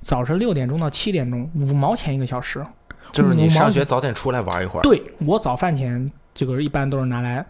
[0.00, 2.64] 早晨六点钟到七点钟，五毛钱一个小时。
[3.10, 7.44] 就是你上学早点出来玩一会儿，对我早饭钱，这个一般都是拿来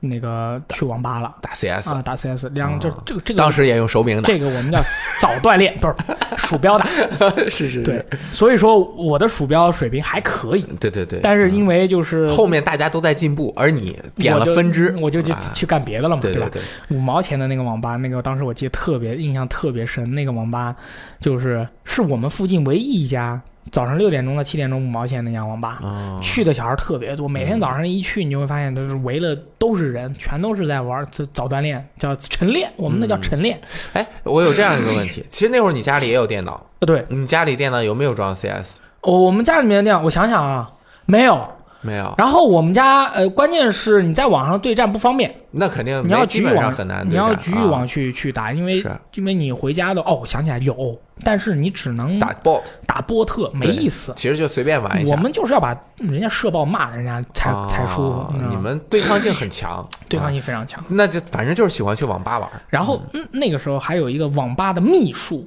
[0.00, 1.34] 那个去网吧了。
[1.42, 4.80] 打 CS，、啊，打 CS，两这哦这个这个当时也用手柄打，这个我们叫
[5.20, 5.94] 早锻炼， 不是
[6.36, 6.86] 鼠标打。
[7.50, 11.18] 是是对，所以说我的鼠标水平还可以，对对对。
[11.20, 15.40] 但是因为就是后面大家都在进步，而你点了分支，我就去啊。
[15.52, 16.28] 去干别的了嘛，吧？
[16.32, 16.48] 对吧，
[16.90, 20.08] 五毛钱的那个网吧，那个当时我记得特别印象特别深。
[20.14, 20.76] 那个网吧
[21.18, 25.78] 就是是我们附近唯一一家早上六点钟到七点钟五毛钱那家网吧。
[25.82, 33.60] 哦，去的小孩特别多，每天早上一去，你就会发现都是围了都是人，全都是在玩这早锻炼，叫晨练，我们那叫嗯晨练。
[33.92, 38.76] 哎，我有这样一个问题， 其实那会儿你家里也有电脑，呃，对，你家里电脑有没有装 CS？
[39.02, 40.70] 我我们家里面电脑，我想想啊，
[41.06, 41.48] 没有。
[41.80, 54.12] 没有，然后我们家呃，关键是你在网上对战不方便，那肯定你要局域网很难你要局域网去去打，因为因为你回家的哦，我想起来有，但是你只能打 bot，打波特，没意思。
[54.16, 55.14] 其实就随便玩一下。
[55.14, 60.82] 我们就是要把人家社爆骂人家才、才舒服啊，你们对抗性很强， 对抗啊性非常强。
[60.88, 62.50] 那就反正就是喜欢去网吧玩。
[62.68, 65.46] 然后嗯，那个时候还有一个网吧的秘术，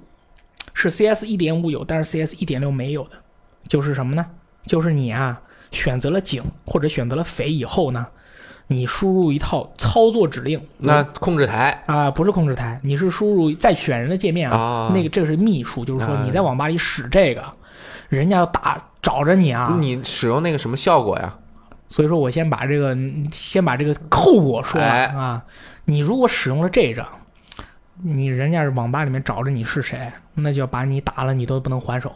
[0.74, 3.12] 是 CS 一点五有，但是 CS 一点六没有的，
[3.68, 4.26] 就是什么呢？
[4.66, 8.06] 就是你啊选择了警或者选择了匪以后呢，
[8.68, 17.44] 你输入一套操作指令，那控制台啊、不是控制台，你是输入在选人的界面啊，啊，那个这个是秘术，就是说啊你在网吧里使这个，
[18.10, 21.36] 人家要打找着你啊，你使用那个什么效果呀？
[21.88, 22.98] 所以说我先把这个
[23.32, 25.44] 先把这个后果说完哎啊。
[25.84, 27.06] 你如果使用了这个，
[28.02, 32.14] 你人家是网吧里面找着你是谁，那就要把你打了，你都不能还手。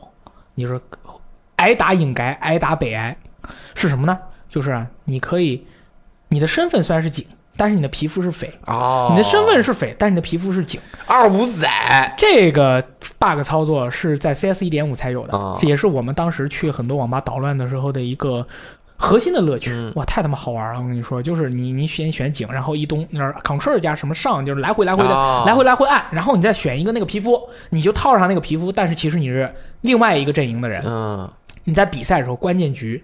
[0.54, 0.80] 你说
[1.58, 3.18] 挨打应该，挨打北挨，
[3.74, 4.18] 是什么呢？
[4.50, 5.66] 就是啊你可以，
[6.30, 7.26] 你的身份虽然是警，
[7.58, 8.54] 但是你的皮肤是匪。
[8.68, 10.80] 哦，你的身份是匪，但是你的皮肤是警。
[11.06, 11.68] 二五仔，
[12.18, 12.82] 这个
[13.20, 18.46] bug 操作是在 CS 一点五才有的，啊这也是我们当时去很多网吧捣乱的时候的一个
[18.98, 19.72] 核心的乐趣。
[19.72, 20.80] 嗯哇，太他妈好玩了！
[20.80, 27.42] 我跟你说，就是你你先选警，然后一东那儿 Ctrl 加什么上，就是来回来回的、哦来回来回按，然后你再选一个那个皮肤，
[27.72, 30.82] 你就套上那个皮肤，但是其实你是另外一个阵营的人。
[30.86, 31.30] 嗯，
[31.66, 33.04] 你在比赛的时候关键局，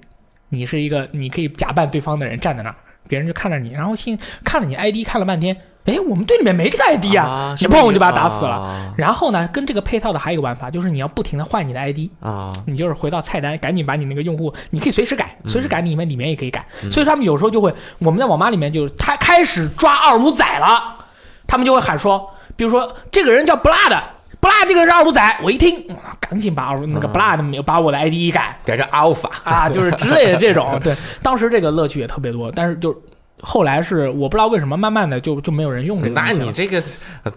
[0.53, 2.75] 你是一个你可以假扮对方的人站在那儿，
[3.07, 8.93] 别人就看着你，然后心看了你 ID 看了半天，哎，我们队里面没这个 ID 啊，啊你砰就把他打死了。
[8.97, 16.65] 然后呢，跟这个配套的还有一个玩法，就是你要不停的换你的 ID，啊，你就是回到菜单，赶紧把你那个用户，你可以随时改，随时改，你里面里面也可以改。
[16.83, 20.97] 嗯所以他们有时候就会，我们在网吧里面就是他开始抓二五仔了，
[21.47, 23.99] 他们就会喊说，比如说这个人叫 Blood。
[24.41, 30.77] 布拉这个人是二五仔，我一听，哇赶紧把二那个嗯 Blood 把我的 ID 一改改成 alpha 啊，就是之类的这种。
[30.83, 32.91] 对，当时这个乐趣也特别多，但是就
[33.41, 36.31] 后来是我不知道为什么，慢慢的就就没有人用这个东那。
[36.33, 36.81] 你这个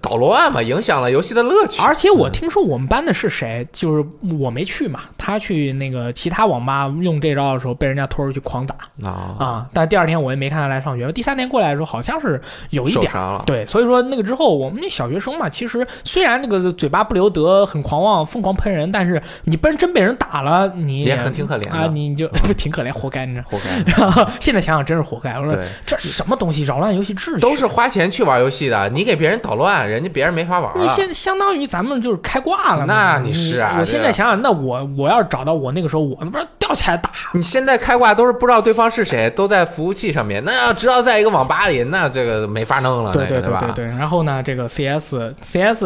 [0.01, 1.83] 捣乱嘛，影响了游戏的乐趣。
[1.83, 4.05] 而且我听说我们班的是谁，就是
[4.39, 9.67] 我没去嘛，他去那个其他网吧用这招的时候，被人家拖出去狂打啊，啊。
[9.73, 12.41] 但第二天我也没看他来上学，第三天过来的时候好像是
[12.71, 13.13] 有一点。
[13.47, 23.47] 对，所以说那个之后，我们那小学生嘛，其实虽然那个嘴巴不留德，很狂妄，疯狂喷人，但是你被人真被人打了，你也很挺可怜啊，你就不 挺可怜，活该，你知道。
[23.51, 24.33] 活该。
[24.41, 25.39] 现在想想真是活该。
[25.39, 26.65] 我说，这什么东西？
[26.65, 27.41] 扰乱游戏秩序？
[27.41, 30.83] 都是花钱去玩游戏的，你给别人捣乱，人家别人没法玩了。
[30.83, 32.85] 你现相当于咱们就是开挂了。
[32.87, 37.11] 那你是啊我现在想想，那我我要是找到我那个时候，我不是吊起来打。
[37.33, 40.43] 你现在开挂都是不知道对方是谁，都在服务器上面。
[40.45, 43.41] 那要知道在一个网吧里，那这个没法弄了，对对？
[43.41, 43.85] 对对对。
[43.87, 45.85] 然后呢，这个 CS CS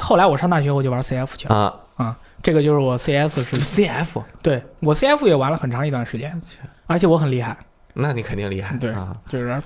[0.00, 6.38] 后来我上大学我就玩 CF 去了啊啊，这个就是我 CS 是，CF，对我 CF 也玩了很长一段时间，
[6.86, 7.56] 而且我很厉害，
[7.94, 8.76] 那你肯定厉害。
[8.76, 9.62] 对啊，就是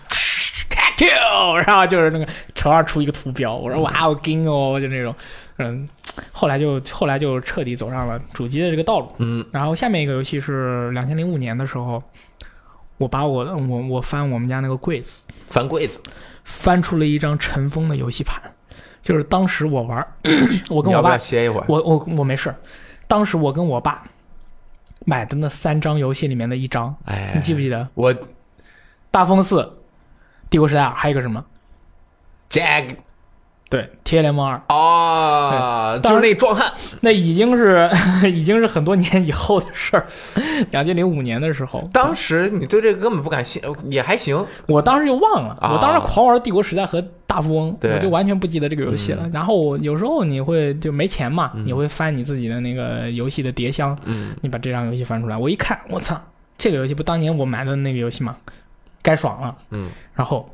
[0.68, 5.14] 开 Q，然后就是那个头上出一个图标，我说哇，好劲哦，就那种，
[5.56, 5.88] 嗯，
[6.30, 9.12] 后来就后来就彻底走上了主机的这个道路。
[9.18, 12.02] 嗯，然后下面一个游戏是两千零五年的时候，
[12.98, 15.98] 我把我我我翻我们家那个柜子，翻柜子，
[16.44, 18.40] 翻出了一张尘封的游戏盘，
[19.02, 20.06] 就是当时我玩儿，
[20.68, 21.64] 我跟我爸歇一会儿？
[21.68, 22.56] 我我我没事儿，
[23.06, 24.02] 当时我跟我爸
[25.04, 27.88] 买的那三张游戏里面的一张，哎，你记不记得？
[27.94, 28.14] 我
[29.10, 29.78] 大风四、
[30.50, 31.44] 帝国时代二，还有一个什么
[32.50, 32.96] ？Jag
[33.70, 36.72] 对，铁血联盟二，啊，就是那壮汉。
[37.02, 37.88] 那已经是
[38.24, 40.06] 已经是很多年以后的事儿，
[40.70, 44.42] 两千零五年的时候，当时你对这个根本不感兴，也还行。
[44.66, 49.28] 我当时就忘了，啊我当时狂玩帝国时代和大富翁，对我就完全不记得这个游戏了。
[49.32, 56.18] 然后我有时候你会就没钱嘛，嗯你会翻你自己的那个游戏的碟箱，嗯，你把这张游戏翻出来，我一看，我操，
[56.56, 58.34] 这个游戏不当年我买的那个游戏吗？
[59.02, 59.54] 该爽了。
[59.70, 60.48] 嗯，然后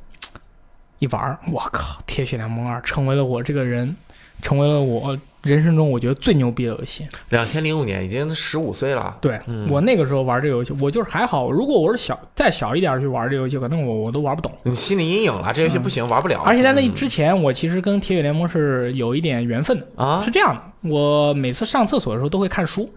[1.04, 3.94] 一玩，我靠，《铁血联盟二》成为了我这个人，
[4.42, 7.06] 成为了我人生中我觉得最牛逼的游戏。
[7.28, 9.16] 两千零五年已经十五岁了。
[9.20, 14.50] 对、嗯我那个时候玩这个游戏，我就是还好，如果我是小再小一点去玩这个游戏，可能我我都玩不懂。
[14.62, 16.42] 你心理阴影了，这游戏不行，玩不了。
[16.46, 19.86] 而且在那嗯之前，我其实跟《铁血联盟》是有一点缘分的。
[19.96, 22.90] 啊是，这样的，我每次上厕所的时候都会看书。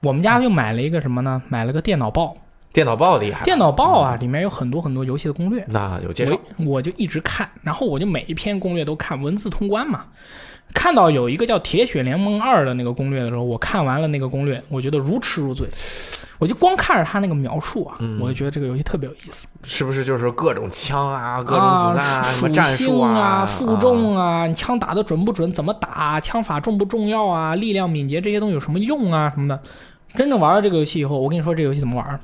[0.00, 1.42] 我们家就买了一个什么呢？
[1.48, 2.34] 买了个电脑报。
[2.76, 3.42] 电脑报厉害。
[3.42, 5.64] 电脑报啊，里面有很多很多游戏的攻略。
[5.66, 10.04] 那有介绍我我就一直看，然后我就每一篇攻略都看，文字通关嘛。
[10.74, 15.66] 看到有一个叫《铁血联盟二》的那个攻略的时候，我看完了那个攻略，我觉得如痴如醉。
[16.38, 19.46] 我就光看着他那个描述啊，嗯我就觉得这个游戏特别有意思。
[19.62, 29.58] 是不是就是各种枪啊，各种子弹啊，什么属战术性啊，啊，负重啊，你枪打的准不准，怎么打，枪法重不重要啊，力量、敏捷这些东西有什么用啊，什么的。
[30.14, 32.20] 真正玩了这个游戏以后，我跟你说这个游戏怎么玩。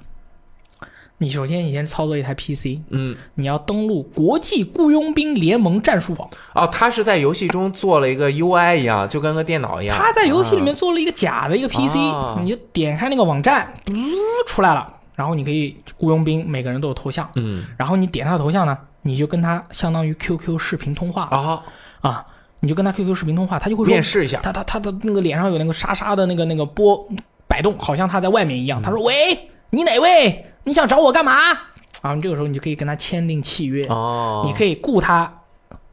[1.22, 6.28] 你首先你先操作一台 PC，嗯，你要登录国际雇佣兵联盟战术网。
[6.52, 9.96] 哦，他是在游戏中做了一个 UI 一样，就跟个电脑一样。
[9.96, 13.94] 他在游戏里面做了一个假的一个 PC，、啊你就点开那个网站，嘟
[14.48, 21.62] 出来了，然后你可以雇佣兵，每个人都有头像，嗯，然后你点他的头像呢，你就跟他相当于 QQ 视频通话啊，
[22.00, 22.26] 啊，
[22.58, 24.40] 你就跟他 QQ 视频通话，他就会说面试一下。
[24.42, 27.08] 他他他的那个脸上有那个沙沙的那个那个波
[27.46, 28.82] 摆动，好像他在外面一样。
[28.82, 29.38] 他说：“喂，
[29.70, 30.44] 你哪位？
[30.64, 31.32] 你想找我干嘛？”
[32.02, 35.32] 啊，这个时候你就可以跟他签订契约，哦，你可以雇他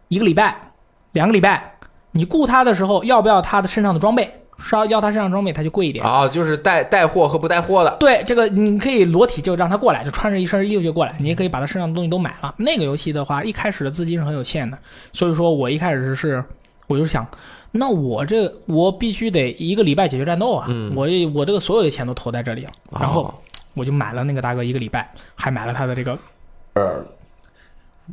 [0.08, 0.74] 一个礼拜、
[1.12, 1.76] 两个礼拜。
[2.12, 4.34] 你雇他的时候，要不要他的身上的装备？
[4.58, 6.04] 是要要他身上装备，他就贵一点。
[6.04, 7.96] 啊，就是带带货和不带货的。
[8.00, 11.16] 对，这个你可以裸体就让他过来，就穿着一身衣服就过来。
[11.20, 12.54] 你也可以把他身上的东西都买了。
[12.58, 14.78] 那个游戏的话，一开始的资金是很有限的，
[15.14, 16.44] 所以说我一开始是，
[16.88, 17.26] 我就想，
[17.72, 20.66] 那我这我必须得一个礼拜解决战斗啊！
[20.68, 23.34] 嗯我我这个所有的钱都投在这里了，然后哦
[23.76, 26.18] 我就买了那个大哥一个礼拜，还买了他的这个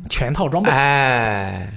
[0.09, 0.69] 全套装备。
[0.69, 1.71] 哎，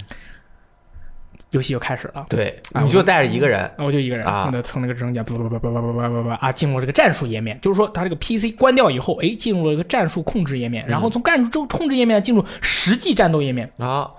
[1.51, 2.27] 游戏就开始了。
[2.29, 3.71] 对，啊你就带着一个人。
[3.79, 14.11] 我就一个人，啊我得蹭那个直升机，啊，进入这个战术页面，就是说他这个 PC 关掉以后，哎，进入了一个战术控制页面，然后从战术控制页面进入实际战斗页面，啊，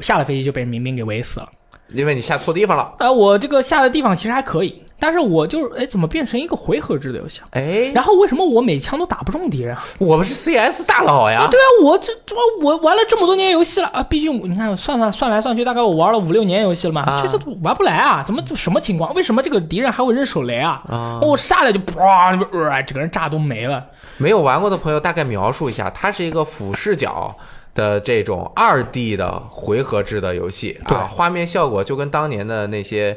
[0.00, 1.48] 下了飞机就被民兵给围死了。
[1.90, 2.96] 因为你下错地方了。
[2.98, 7.48] 啊，我这个下的地方其实还可以，但是我就是哎，怎么变成一个回合制的游戏了？
[7.52, 9.82] 哎，然后为什么我每枪都打不中敌人啊？
[9.98, 11.46] 我们是 CS 大佬呀。
[11.50, 18.22] 对啊，我这这我玩了这么多年游戏了啊，毕竟你看算算算来算去，大概我玩了五六年游戏了嘛，啊这这玩不来啊？
[18.26, 19.12] 怎么这什么情况？
[19.14, 20.82] 为什么这个敌人还会扔手雷啊？
[20.88, 23.84] 啊，我上来就啪，那边呃，整个人炸都没了。
[24.16, 27.36] 没有玩过的朋友大概描述一下，它是一个俯视角
[27.74, 33.14] 的这种二 D 的回合制的游戏对啊，画面效果就跟当年的那些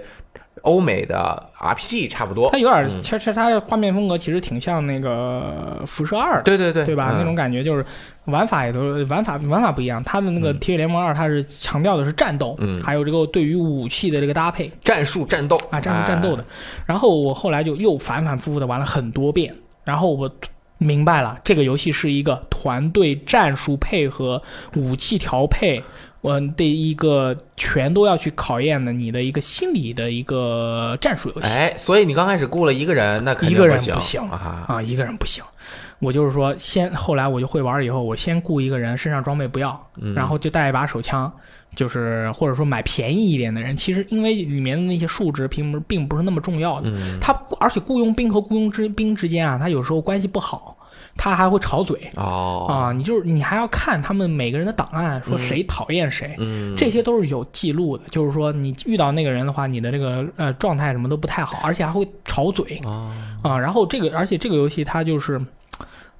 [0.61, 2.57] 欧美的 RPG 差不多它。
[2.57, 7.09] 有点，嗯其实它的画面风格其实挺像那个辐射二的，对对对，对吧？
[7.11, 7.85] 嗯那种感觉就是
[8.25, 10.03] 玩法也都玩法玩法不一样。
[10.03, 16.43] 它的那个《铁血联盟二》，它是强调的是战斗，嗯还有这个对于武器的这个搭配战术战斗啊，战术战斗的。
[16.85, 19.53] 然后我后来就又反反复复的玩了很多遍，
[19.83, 20.31] 然后我。
[20.81, 24.41] 明白了，这个游戏是一个团队战术配合、
[24.77, 25.83] 武器调配，
[26.21, 31.47] 我的一个全都要去考验的你的一个心理的一个战术游戏。
[31.47, 34.65] 哎，所以你刚开始雇了一个人，那肯定一个人不行啊。
[34.67, 35.43] 啊，一个人不行。
[35.99, 41.29] 我就是说先后来我就会玩以后，我先雇一个人，身上装备不要，嗯然后就带一把手枪，
[41.75, 46.89] 就是或者说买便宜一点的人，其实因为里面的那些数值并不并不是那么重要的。
[46.89, 50.77] 嗯他而且雇佣兵和雇佣之兵之间啊，他有时候关系不好，
[51.19, 52.93] 他还会吵嘴哦啊。
[52.93, 56.33] 你就是你还要看他们每个人的档案，说谁讨厌谁。
[56.39, 63.13] 嗯这些都是有记录的，就是说你遇到那个人的话，你的这个呃状态什么都不太好，而且还会吵嘴哦
[63.43, 63.59] 啊。
[63.59, 65.39] 然后这个，而且这个游戏它就是，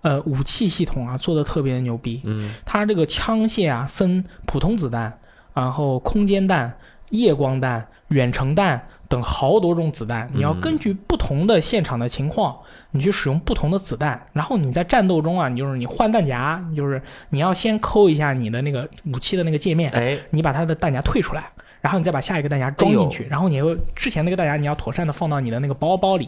[0.02, 2.22] 呃，武器系统啊做的特别的牛逼。
[2.26, 5.18] 嗯它这个枪械啊分普通子弹，
[5.54, 6.74] 然后空间弹、
[7.10, 12.56] 夜光弹、远程弹等好多种子弹，你要根据不同的现场的情况，
[12.92, 14.26] 你去使用不同的子弹。
[14.32, 17.02] 然后你在战斗中啊，你就是你换弹夹，就是
[17.32, 21.44] 你要先抠一下你的那个武器的那个界面，哎你把它的弹夹退出来。
[21.82, 26.28] 然后你再把下一个弹夹装进去，然后你又之前那个弹夹你要妥善的放到你的那个包包里，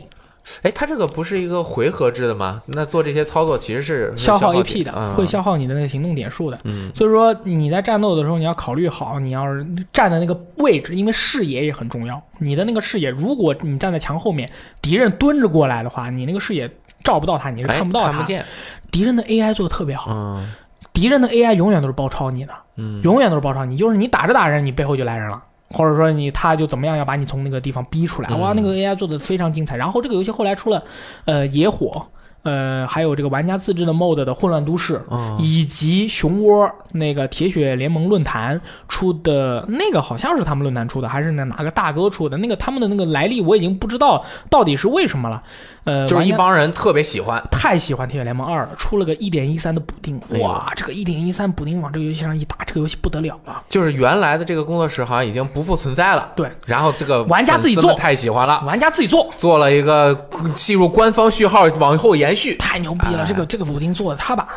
[0.63, 2.61] 哎，它这个不是一个回合制的吗？
[2.67, 6.59] 那做这些操作其实是消耗 AP 的，嗯会消耗你的那个行动点数的。
[6.63, 12.21] 嗯所以说你在战斗的时候，你要考虑好，你要是站的那个位置，因为视野也很重要。
[12.39, 14.49] 你的那个视野，如果你站在墙后面，
[14.81, 16.69] 敌人蹲着过来的话，你那个视野
[17.03, 18.11] 照不到他，你是哎看不到他。
[18.11, 18.43] 看不见
[18.91, 20.51] 敌人的 AI 做的特别好，嗯
[20.91, 23.77] 敌人的 AI 永远都是包抄你的，嗯永远都是包抄你。
[23.77, 25.41] 就是你打着打着，你背后就来人了。
[25.71, 29.77] 或者说你他就怎么样要把你从那个地方逼出来，嗯哇，那个 AI 做的非常精彩。
[29.77, 30.83] 然后这个游戏后来出了，
[31.25, 32.05] 呃，野火，
[32.43, 42.37] 呃，还有这个玩家自制的 MOD 的混乱都市，嗯以及熊窝那个铁血联盟论坛出的那个好像是他们论坛出的，还是那哪个大哥出的？
[42.37, 45.43] 那个他们的那个来历我已经不知道到底是为什么了。
[45.83, 47.41] 呃，就是一帮人特别喜欢。
[47.51, 53.63] 太喜欢铁血联盟二了，出了个一点一三的补丁，哇，这个一点一三补丁往这个游戏上一打，这个游戏不得了了。
[53.69, 57.91] 就是原来的这个工作室好像已经不复存在了，对，然后这个玩家自己做。
[57.95, 59.31] 太喜欢了，玩家自己做。
[59.37, 63.23] 做了一个进入官方序号往后延续，太牛逼了！
[63.23, 63.25] 哎。
[63.25, 64.47] 这个这个补丁做的，他把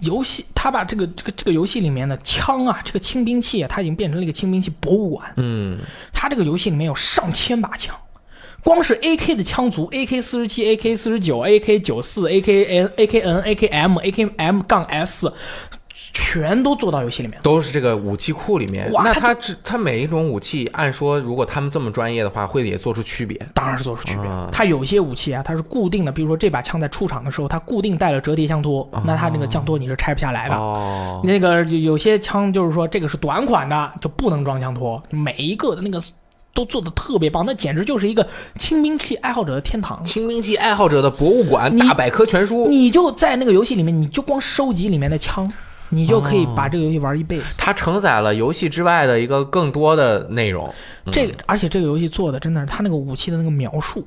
[0.00, 5.32] 游戏，他把这个这个这个游戏里面的枪啊，这个轻兵器啊，它已经变成了一个轻兵器博物馆。
[5.36, 5.78] 嗯。
[6.12, 7.94] 它这个游戏里面有上千把枪，
[8.62, 15.32] 光是 AK 的枪族，AK 四十七、AK 四十九、AK 九四、AKN、AKN、AKM、AKM 杠 S，
[16.12, 17.38] 全都做到游戏里面。
[17.42, 18.90] 都是这个武器库里面。
[18.92, 23.40] 那它这它每一种武器，按说如果他们这么专业的话，会也做出区别。
[23.54, 24.48] 当然是做出区别啊。
[24.52, 30.54] 它有些武器啊，它是固定的，比如说这把枪在出厂的时候，它固定带了折叠枪托，那它那个枪托你是拆不下来的。
[30.54, 36.00] 哦，那个有有些枪就是说这个是短款的，就不能装枪托，每一个的那个
[36.52, 38.26] 都做的特别棒，那简直就是一个
[38.56, 40.04] 轻兵器爱好者的天堂。
[40.04, 45.50] 轻兵器爱好者的博物馆大百科全书，你就在那个游戏里面，你就光收集里面的枪，
[45.88, 47.44] 你就可以把这个游戏玩一辈子。
[47.56, 50.68] 它承载了游戏之外的一个更多的内容。
[51.06, 54.04] 嗯这个，而且这个游戏做的真的是它那个武器的那个描述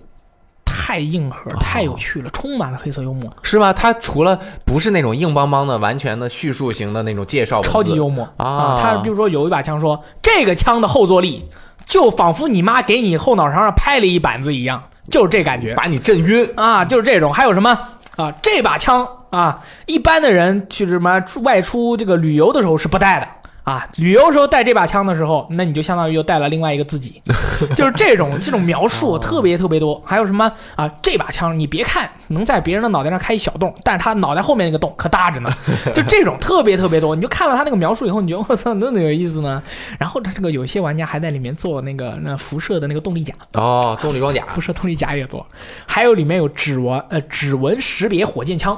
[0.66, 3.72] 太硬核、太有趣了，充满了黑色幽默，是吧？
[3.74, 11.46] 它除了不是那种硬邦邦的、完全的叙述型的那种介绍，超级幽默啊它比如说有一把枪说，这个枪的后坐力
[11.86, 15.74] 就仿佛你妈给你后脑勺上拍了一板子一样，就是这感觉。
[15.76, 16.50] 把你震晕。
[16.56, 17.34] 啊，就是这种。
[17.34, 17.78] 还有什么
[18.16, 18.32] 啊？
[18.42, 23.28] 这把枪啊，一般的人去什么外出这个旅游的时候是不带的。
[23.64, 27.22] 啊，旅游时候带这把枪的时候，那你就相当于又带了另外一个自己，
[27.76, 30.02] 就是这种这种描述特别特别多。
[30.06, 30.90] 还有什么啊？
[31.02, 35.50] 这把枪你别看能在别人的脑袋上开一小洞，但是他脑袋后面那个洞可大着呢，
[35.96, 37.16] 就这种特别特别多。
[37.16, 39.64] 你就看了他那个描述以后，你觉得我操，那么有意思呢。
[39.98, 45.46] 然后他这个有些玩家还在里面做那个那辐射的那个动力甲，哦，动力装甲辐射动力甲也做，
[45.86, 48.78] 还有里面有指纹呃指纹识别火箭枪，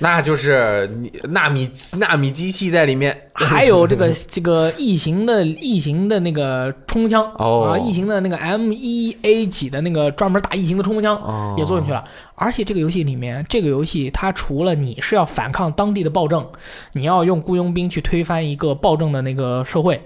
[0.00, 3.16] 那就是你纳米纳米机器在里面。
[3.32, 12.04] 还有这个 这个异形的异形的那个冲锋枪哦啊，异形的那个 M 一 A 几的那个专门打异形的冲锋枪哦也做进去了。
[12.36, 16.46] 而且这个游戏里面，这个游戏它除了你是要反抗当地的暴政，
[16.92, 20.00] 你要用雇佣兵去推翻一个暴政的那个社会，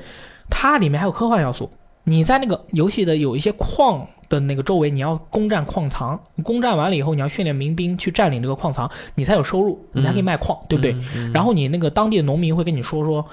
[0.48, 1.70] 它里面还有科幻要素。
[2.04, 10.96] 你在那个游戏的有一些矿的那个周围，你要攻占矿藏，攻占完了以后，你要训练民兵去占领这个矿藏，你才有收入，你才可以卖矿，对不对？
[11.16, 13.24] 嗯然后你那个当地的农民会跟你说说，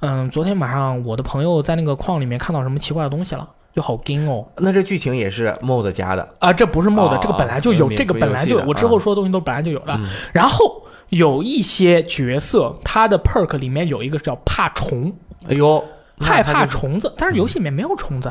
[0.00, 4.46] 嗯，昨天晚上我的朋友在那个矿里面看到什么奇怪的东西了，就好惊哦。
[4.58, 6.28] 那这剧情也是 MOD 加的。
[6.38, 9.94] 啊，这不是 mod，、哦这个本来就有，这个本来就我之后说的东西都本来就有的。
[9.94, 15.12] 嗯然后有一些角色，他的 perk 里面有一个叫怕虫，
[15.48, 18.30] 哎呦，那害怕虫子，但是游戏里面没有虫子。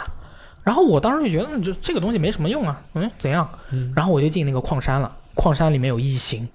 [0.63, 3.47] 然后我当时就觉得，这这个东西没什么用啊，嗯，怎样？
[3.71, 6.47] 嗯然后我就进那个矿山了，矿山里面有异形，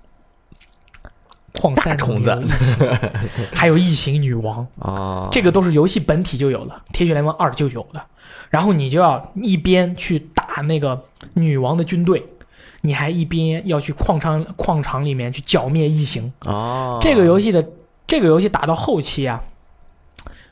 [1.60, 2.42] 矿山虫子
[3.52, 8.02] 还有异形女王，啊，这个都是游戏本体就有了，《铁血联盟二》就有的。
[8.48, 10.98] 然后你就要一边去打那个
[11.34, 12.24] 女王的军队，
[12.80, 16.32] 你还一边要去矿场矿场里面去剿灭异形。
[16.46, 17.62] 哦，这个游戏的
[18.06, 19.42] 这个游戏打到后期啊，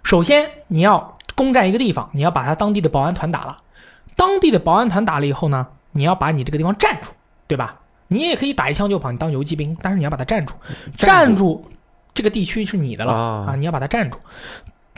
[0.06, 3.56] 首先你要攻占一个地方，你要把他当地的保安团打了。
[4.14, 7.10] 当地的保安团打了以后呢，你要把你这个地方占住，
[7.48, 7.80] 对吧？
[8.06, 10.54] 你也可以打一枪就跑，你当游击兵，但是你要把它占住，
[10.96, 11.68] 占占住
[12.14, 13.56] 这个地区是你的了啊啊！
[13.56, 14.16] 你要把它占住。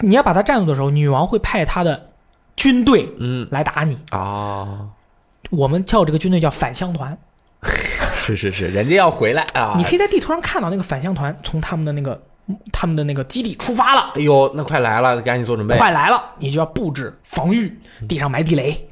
[0.00, 2.10] 你要把它占住的时候，女王会派她的
[2.54, 3.98] 军队嗯来打你。
[4.10, 4.88] 啊，
[5.48, 7.16] 我们叫这个军队叫返乡团。
[8.14, 9.72] 是是是，人家要回来啊！
[9.78, 12.20] 你可以在地图上看到那个返乡团从他们的那个
[12.72, 14.12] 他们的那个基地出发了。
[14.14, 15.76] 哎呦，那快来了，赶紧做准备。
[15.76, 17.78] 快来了，你就要布置防御，
[18.08, 18.88] 地上埋地雷，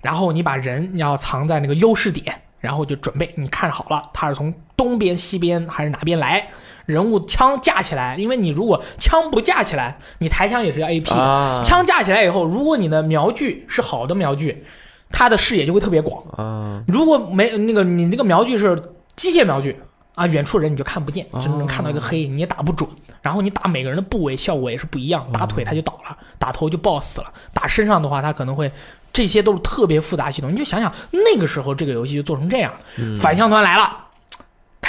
[0.00, 6.48] 然后你把人要藏在那个优势点，然后就准备，你看好了，他是从东边、西边还是哪边来，
[6.86, 14.64] 人物枪架起来，因为你如果枪不架起来，你抬枪也是要 AP 的，啊，枪架起来以后，如果你的瞄具是好的瞄具，
[15.10, 18.80] 它的视野就会特别广，啊，如果没那个你那个瞄具是
[19.16, 19.76] 机械瞄具
[20.20, 22.86] 啊，远处人你就看不见，哦只能看到一个黑，你也打不准。
[23.22, 28.70] 然后你打每个人的部位效果也是不一样，打腿他就倒了，打头就爆死了，打身上的话他可能会，
[29.14, 30.52] 这些都是特别复杂系统。
[30.52, 32.70] 你就想想那个时候这个游戏就做成这样，
[33.18, 33.99] 反向团来了，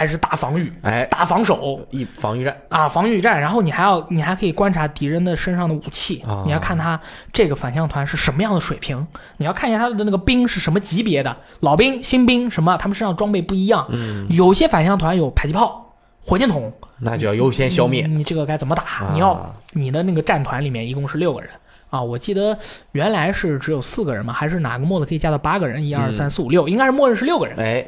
[0.02, 2.58] 开始打防御、哎，打防守，一防御战。
[2.70, 6.42] 啊，防御战，然后你还要你还可以观察敌人的身上的武器，啊。
[6.44, 7.00] 你要看他
[7.32, 9.06] 这个反向团是什么样的水平，
[9.38, 18.08] 你要看一下他的那个兵是什么级别的，老兵、新兵什么，他们身上装备不一样，嗯，有些反向团有迫击炮、火箭筒，那就要优先消灭。
[18.08, 18.82] 你你这个该怎么打？
[18.82, 19.12] 啊。
[19.14, 21.48] 你要你的那个战团里面一共是六个人。
[21.92, 22.58] 啊，我记得
[22.94, 25.86] 原来是只有四个人嘛，还是哪个 mod 可以加到八个人？
[25.86, 26.12] 一二嗯。
[26.12, 27.56] 三四五六，应该是默认是六个人。
[27.60, 27.86] 哎，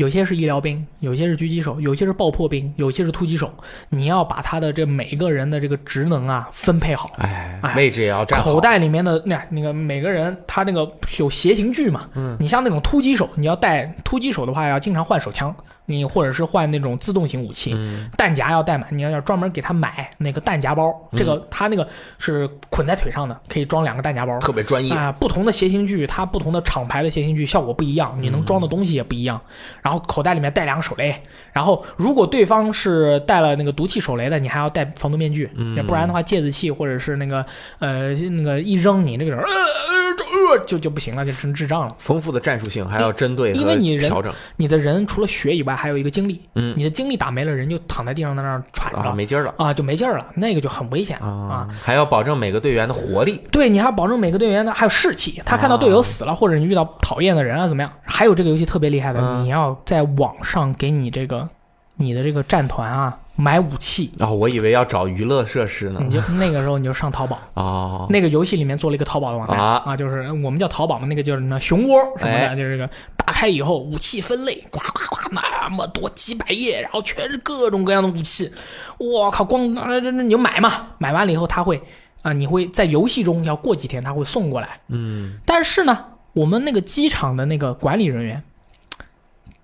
[0.00, 3.52] 有些是医疗兵，有些是狙击手，有些是爆破兵，有些是突击手。
[3.90, 7.12] 你要把他的这每一个人的这个职能啊分配好。
[7.18, 8.54] 哎哎，位置也要站好。
[8.54, 15.54] 口袋里面的那那个每个人他那个有斜行距嘛，嗯，你像那种突击手，你要带突击手的话，要经常换手枪，
[15.90, 21.86] 你或者是换那种自动型武器，嗯弹夹要带满，你要要专门给他买那个弹夹包，这个他那个
[22.18, 24.38] 是捆在腿上的，可以装两个弹夹包。
[24.38, 24.94] 特别专业。
[24.94, 29.40] 啊、不同的斜行具，它不同的厂牌的斜行具效果不一样，你能装的东西也不一样。
[29.82, 31.14] 然后口袋里面带两个手雷，
[31.52, 37.44] 然后如果对方是带了那个毒气手雷的，你还要戴防毒面具，嗯不然的话芥子气或者是那个
[37.78, 41.94] 呃那个一扔你那个人呃呃呃就就不行了，就成智障了。
[41.98, 44.12] 丰富的战术性还要针对因为你人
[44.56, 46.74] 你的人除了血以外，还有一个精力，嗯。
[46.76, 49.54] 你的精力打没了，人就躺在地上在那儿喘着啊，没劲儿了。
[49.56, 51.26] 啊，就没劲儿了，那个就很危险啊。
[51.26, 53.40] 啊，还要保证每个队员的活力。
[53.50, 57.90] 对，你还要保证每个队员的还有士气，他看到队友死了，或者你遇到讨厌的人啊，怎么样？
[58.02, 59.44] 还有这个游戏特别厉害的，嗯。
[59.44, 61.48] 你要在网上给你这个
[61.96, 66.00] 你的这个战团啊买武器，啊，我以为要找娱乐设施呢。
[66.02, 66.10] 你。
[66.10, 72.56] 就那个时候你就上淘宝， 哦，那个游戏里面做了一个淘宝的网站啊就是我们叫淘宝嘛，那个就是那熊窝什么的，哎。
[72.56, 78.50] 就是这个打开以后武器分类，呱呱呱那么多几百页，然后全是各种各样的武器，
[78.98, 81.80] 我靠，光啊这这你就买嘛，买完了以后他会
[82.22, 84.80] 啊，你会在游戏中要过几天他会送过来。
[84.88, 86.04] 嗯，但是呢，
[86.34, 88.42] 我们那个机场的那个管理人员，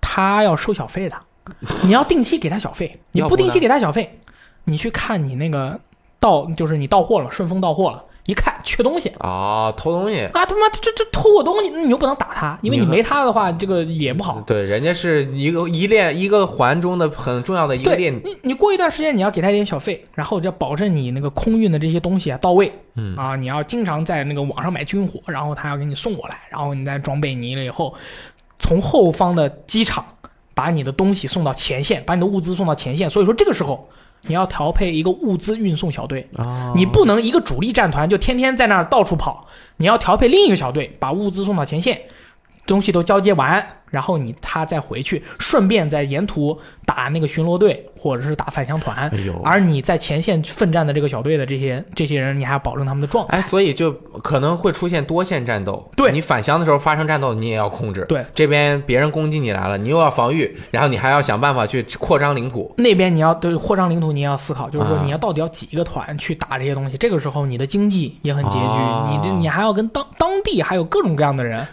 [0.01, 1.15] 他要收小费的，
[1.83, 4.19] 你要定期给他小费，你不定期给他小费，
[4.65, 5.79] 你去看你那个
[6.19, 10.21] 到，就是你到货了，顺丰到货了，一看缺东西啊，偷东西。
[10.33, 14.41] 啊，他妈这这偷我东西，那你又不能打他，因为你你没他的话，这个也不好。
[14.41, 18.13] 对，人家是一个一链一个环中的很重要的一个链。
[18.23, 22.71] 你，你过一段时间你要给他一点小费，然后就要保证你那个空运的这些东西啊到位。
[22.95, 27.93] 嗯啊，你要经常在那个网上买军火，然后他要给你送过来，然后你再装备你了以后，
[28.59, 30.03] 从后方的机场
[30.57, 33.07] 把你的东西送到前线，把你的物资送到前线。
[33.07, 33.87] 所以说这个时候
[34.23, 39.45] 你要调配一个物资运送小队，啊，你不能一个主力战团就天天在那儿到处跑，
[39.77, 42.01] 你要调配另一个小队把物资送到前线。
[42.67, 49.09] 东西都交接完，然后你他再回去，顺便在沿途打那个巡逻队或者是打返乡团，
[49.43, 53.37] 而你在前线奋战的这个小队的这些这些人，你还要保证他们的状态。
[53.37, 53.91] 哎，所以就
[54.21, 55.89] 可能会出现多线战斗。
[55.95, 58.05] 对你返乡的时候发生战斗，你也要控制。
[58.09, 62.73] 对，这边别人攻击你来了，你又要防御，然后你还要想办法去扩张领土。
[62.77, 66.97] 那边你要对扩张领土，你也要思考，就是说啊你要到底要几个团去打这些东西。
[66.97, 71.69] 这个时候你的经济也很拮据，啊你这你还要跟当当地还有各种各样的人，就是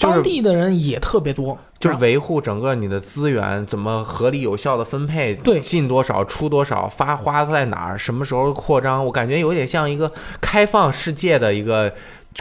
[0.00, 11.92] 当地的人也特别多，就是维护整个你的资源怎么合理有效的分配，对进多少出多少，发花在哪儿，什么时候扩张，我感觉有点像一个开放世界的一个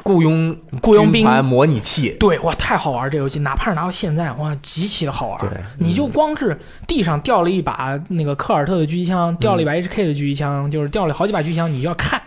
[0.04, 2.16] 雇佣雇佣兵模拟器。
[2.20, 5.40] 对哇，太好玩这游戏，哪怕是拿到现在哇，极其的好玩。
[5.40, 5.50] 对
[5.80, 12.22] 你就光是地上掉了一把那个科尔特的狙击枪，掉了一把 HK 的狙击枪，就是掉了好几把狙击枪，你就要看，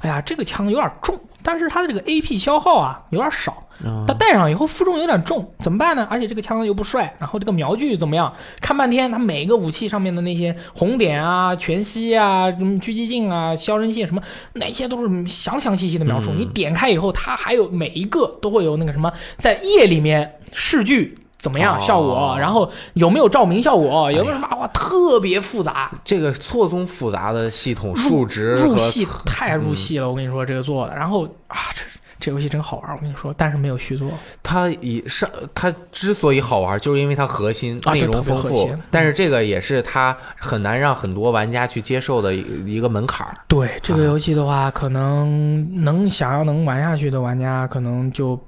[0.00, 3.62] 哎呀，这个枪有点重，但是它的这个 AP 消耗啊有点少。
[4.06, 6.08] 它带上以后负重有点重，怎么办呢？
[6.10, 8.32] 而且这个枪又不帅，然后这个瞄具怎么样？
[8.58, 14.22] 看半天，它每一个武器上面的那些红点啊、全息啊、什么狙击镜啊、消声器什么，
[14.54, 16.30] 那些都是详详细细的描述。
[16.30, 21.18] 嗯你点开以后，它还有每一个都会有那个什么，在夜里面视距。
[21.38, 22.36] 怎么样哦效果？
[22.38, 24.10] 然后有没有照明效果？
[24.10, 24.66] 有没有什么哇？
[24.68, 30.08] 特别复杂，这个错综复杂的系统数值和入戏太入戏了。
[30.08, 31.82] 我跟你说，这个做的，然后啊，这
[32.18, 32.92] 这游戏真好玩。
[32.94, 34.10] 我跟你说，但是没有续作。
[34.42, 43.36] 它以上，它之所以好玩，就是因为它核心啊内容丰富但是这个也是它很难让很多玩家去接受的一一个门槛儿。
[43.46, 48.40] 对这个啊游戏的话，可能能想要能玩下去的玩家，可能就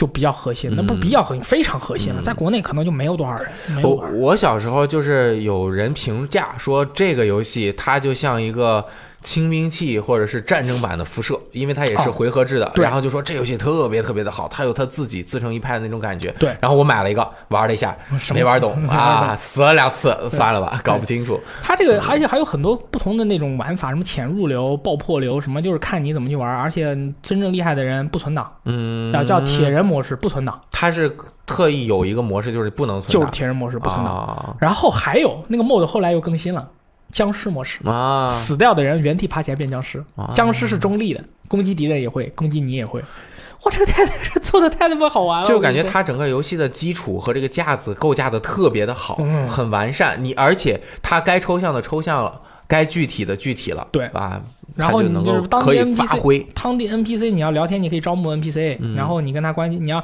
[0.00, 2.22] 就比较核心，那不嗯比较核心，非常核心了。
[2.22, 3.46] 嗯在国内可能就没有多少人，
[3.76, 4.08] 没有我。
[4.14, 8.82] 我小时候就是有人评价说这个游戏它就像一个
[9.22, 12.12] 轻兵器或者是战争版的辐射，因为它也是哦。
[12.12, 12.84] 回合制的，对。
[12.84, 16.30] 然后就说这游戏特别特别的好，它有它自己自成一派的那种感觉。
[16.38, 16.56] 对。
[16.60, 17.96] 然后我买了一个玩了一下，
[18.34, 18.72] 没玩懂。
[18.88, 21.40] 啊，死了两次，算了吧，搞不清楚。
[21.62, 26.48] 它这个而且还有很多不同的那种玩法，什么潜入流、爆破流，什么就是看你怎么去玩。
[26.48, 31.14] 而且真正厉害的人不存档，嗯，叫叫铁人模式不存档，它是
[31.46, 34.06] 特意有一个模式，就是不能存就是铁人模式不存档。
[34.06, 34.56] 啊。
[34.58, 36.68] 然后还有那个 mod 后来又更新了，
[37.10, 40.02] 僵尸模式，啊死掉的人原地爬起来变僵尸。
[40.16, 43.00] 啊僵尸是中立的，攻击敌人也会，攻击你也会。
[43.00, 45.46] 哇，这个太这做的太他妈好玩了！
[45.46, 50.22] 就感觉它整个游戏的基础和这个架子构架的特别的好，嗯很完善。
[50.24, 54.40] 你而且它该抽象的抽象了，该具体的具体了，对啊，
[54.74, 56.38] 然后就能你就是当够可以 NPC 发挥。
[56.54, 60.02] 当地 NPC 你要聊天，你可以招募 NPC，、嗯然后你跟他关系，你要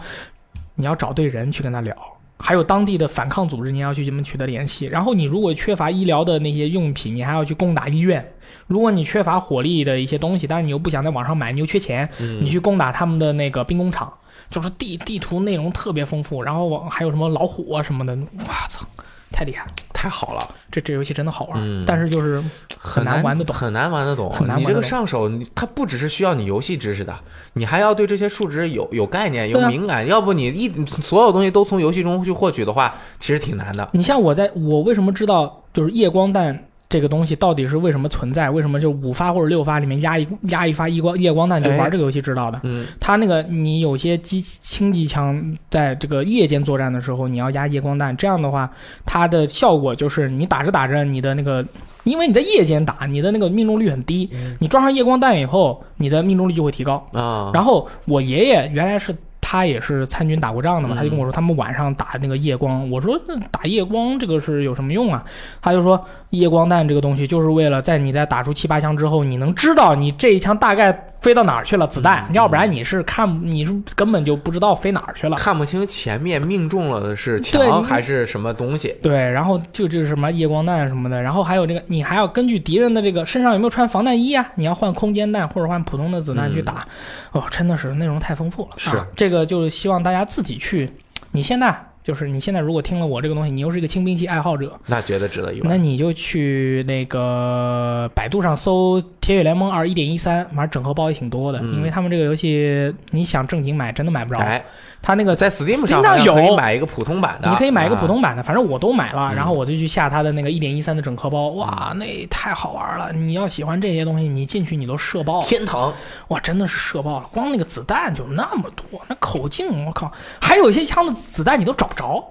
[0.75, 1.97] 你要找对人去跟他聊。
[2.39, 4.87] 还有当地的反抗组织，你要去跟他们取得联系。
[4.87, 8.33] 然后你如果缺乏医疗的那些用品，你还要去攻打医院。
[8.67, 14.13] 如果你缺乏火力的一些东西，但是你又不想在网上买，你又缺钱，嗯你去攻打他们的那个兵工厂，
[14.51, 18.87] 就是地地图内容特别丰富，然后网还有什么老虎啊什么的，哇操，
[19.33, 19.73] 太厉害了！
[20.07, 20.41] 太好了，
[20.71, 22.41] 这这游戏真的好玩，嗯但是就是
[22.79, 24.33] 很难玩得懂很难玩得懂。
[24.57, 27.13] 你这个上手，你它不只是需要你游戏知识的，
[27.55, 30.07] 你还要对这些数值有有概念、有敏感。
[30.07, 33.89] 要不你一所有东西都从游戏中去获取的话，其实挺难的。
[33.95, 38.49] 你像我在我为什么知道就是夜光弹这个东西到底是为什么存在？
[38.49, 42.61] 为什么就五发或者六发里面压一压一发夜光夜光弹就哎玩这个游戏知道的？
[42.63, 48.71] 嗯它那个你有些机轻机枪在这个夜间作战的时候，你要压夜光弹，这样的话，
[49.05, 51.65] 它的效果就是你打着打着你的那个，
[52.05, 54.31] 因为你在夜间打，你的那个命中率很低，
[54.61, 57.05] 你装上夜光弹以后，你的命中率就会提高。
[57.13, 59.15] 啊，然后我爷爷原来是
[59.49, 65.25] 他也是参军打过仗的嘛，嗯他就跟我说他们晚上打那个夜光，我说那打夜光这个是有什么用啊？
[65.63, 75.37] 他就说夜光弹这个东西就是为了在你在打出七八枪之后，你能知道你这一枪大概飞到哪儿去了子弹，嗯要不然你是看你是根本就不知道飞哪儿去了。
[75.37, 78.97] 看不清前面命中了的是墙还是什么东西。
[79.01, 86.85] 对，然后就就是什么夜光弹什么的，然后还有这个，你还要根据敌人的这个身上有没有穿防弹衣啊，你要换空间弹或者换普通的子弹去打，
[87.31, 88.69] 哦，真的是内容太丰富了。
[88.75, 90.89] 嗯是啊、这个就是希望大家自己去。
[91.33, 95.69] 你现在就是你现在如果听了我这个东西，你又是一个轻兵器爱好者，那觉得值得一玩。
[95.69, 104.65] 那你就去那个百度上搜《铁血联盟二》一点一三，反正整合包也挺多的，嗯因为他们这个游戏你想正经买真的买不着，哎，
[105.03, 113.13] 他那个在 Steam 上上好像可以有买一个普通版的，你可以买一个普啊通版的，反正我都买了，嗯然后我就去下它的那个一点一三的整合包，哇，那太好玩了！
[113.13, 115.93] 你要喜欢这些东西，你进去你都射爆了，天堂。
[116.29, 117.27] 哇，真的是射爆了！
[117.33, 122.25] 光那个子弹就那么多，那口径我靠，还有一些枪的子弹你都找不着，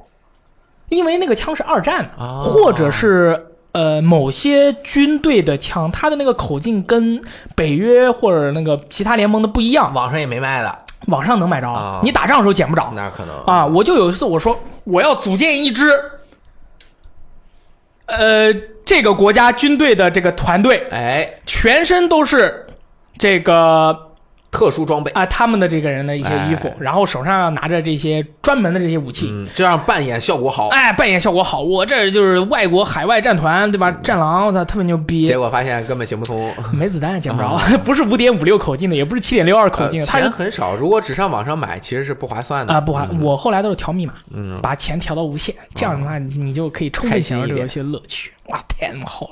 [0.89, 3.47] 因为那个枪是二战的，啊或者是。
[3.75, 7.21] 呃，某些军队的枪，它的那个口径跟
[7.55, 11.99] 北约或者那个其他联盟的不一样，网上也没卖的，网上能买着，啊。
[12.03, 12.91] 你打仗的时候捡不着。
[12.95, 13.35] 那可能。
[13.45, 15.91] 啊，我就有一次我说我要组建一支，
[18.05, 18.53] 呃，
[18.83, 22.65] 这个国家军队的这个团队，哎，全身都是
[23.17, 24.04] 这个
[24.55, 29.27] 特殊装备，啊、他们的这个人的一些衣服，哎然后手上要拿着这些专门的这些武器。
[29.29, 30.69] 嗯，这样扮演效果好。
[30.69, 33.91] 哎，扮演效果好，我这就是外国海外战团，对吧？
[34.01, 35.37] 战狼，我操，特别牛逼结。
[35.37, 40.73] 果发现根本行不通， 没子弹捡不着， 不是五点五六口径的，也不是七点六二口径的，呃钱它是很少。
[40.73, 43.05] 如果只上网上买，其实是不划算的啊、不划。
[43.11, 48.31] 嗯我后来都是调密码，嗯，把钱调到无限，这样的话你就可以充分享受这个游戏的乐趣。
[48.47, 49.27] 哇，太他妈好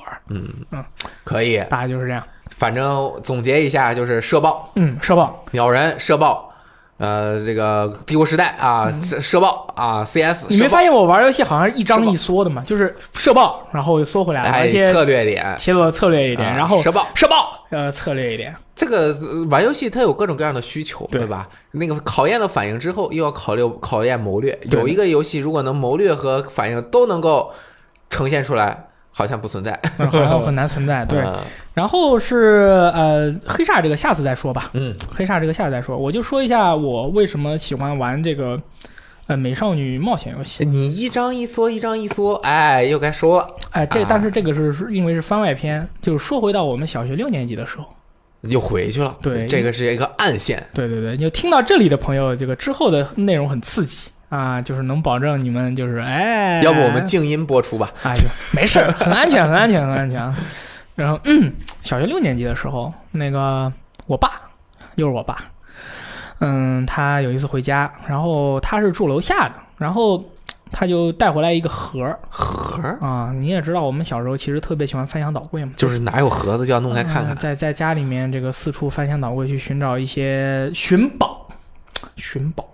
[0.70, 0.84] 玩！
[1.24, 1.58] 可以。
[1.70, 2.22] 大概就是这样。
[2.48, 6.50] 反正总结一下，就是射爆、嗯，社爆，鸟人、射爆，
[6.98, 12.62] 呃，这个帝国时代啊，射射爆啊，CS，嗯你没发现我玩游戏好像是一张一缩的吗？
[12.66, 18.54] 就是社爆，然后又缩回来了，哎而且策略点，切了策略一点，啊然后射爆，社爆，呃策略一点。
[18.76, 21.48] 这个呃玩游戏它有各种各样的需求，对对吧？
[21.70, 24.58] 那个考验了反应之后，又要考虑考验谋略。
[24.70, 27.52] 有一个游戏如果能谋略和反应都能够
[28.10, 29.78] 呈现出来，好像不存在。
[29.98, 31.04] 嗯好像很难存在。
[31.08, 31.38] 对，嗯
[31.72, 35.96] 然后是呃黑煞这个下次再说吧，嗯，黑煞这个下次再说。
[35.96, 38.60] 我就说一下我为什么喜欢玩这个
[39.26, 40.64] 呃美少女冒险游戏。
[40.64, 47.84] 你一张一缩，一张一缩，哎，又该说了，哎，这啊但是这个是是因为是番外篇，就是说回到我们小学六年级的时候。
[48.42, 49.16] 又回去了。
[49.22, 50.62] 对这个是一个暗线。
[50.74, 57.88] 对对对，就听到这里的朋友，这个之后的内容很刺激啊，就是能保证你们就是哎，要不我们静音播出吧？
[58.02, 60.36] 哎呦没事，很安全，很安全，很安全啊。
[60.96, 61.52] 然后嗯，
[61.82, 63.72] 小学六年级的时候，那个
[64.06, 64.32] 我爸
[64.96, 65.44] 又是我爸，
[66.40, 70.24] 嗯，他有一次回家，然后他是住楼下的，然后
[70.72, 77.34] 他就带回来一个盒儿盒儿啊，你也知道，我们小时候其实特别喜欢翻箱倒柜嘛，就是哪有盒子就要弄开看看。
[77.34, 81.48] 嗯在在家里面这个四处翻箱倒柜去寻找一些寻宝，
[82.16, 82.68] 寻宝。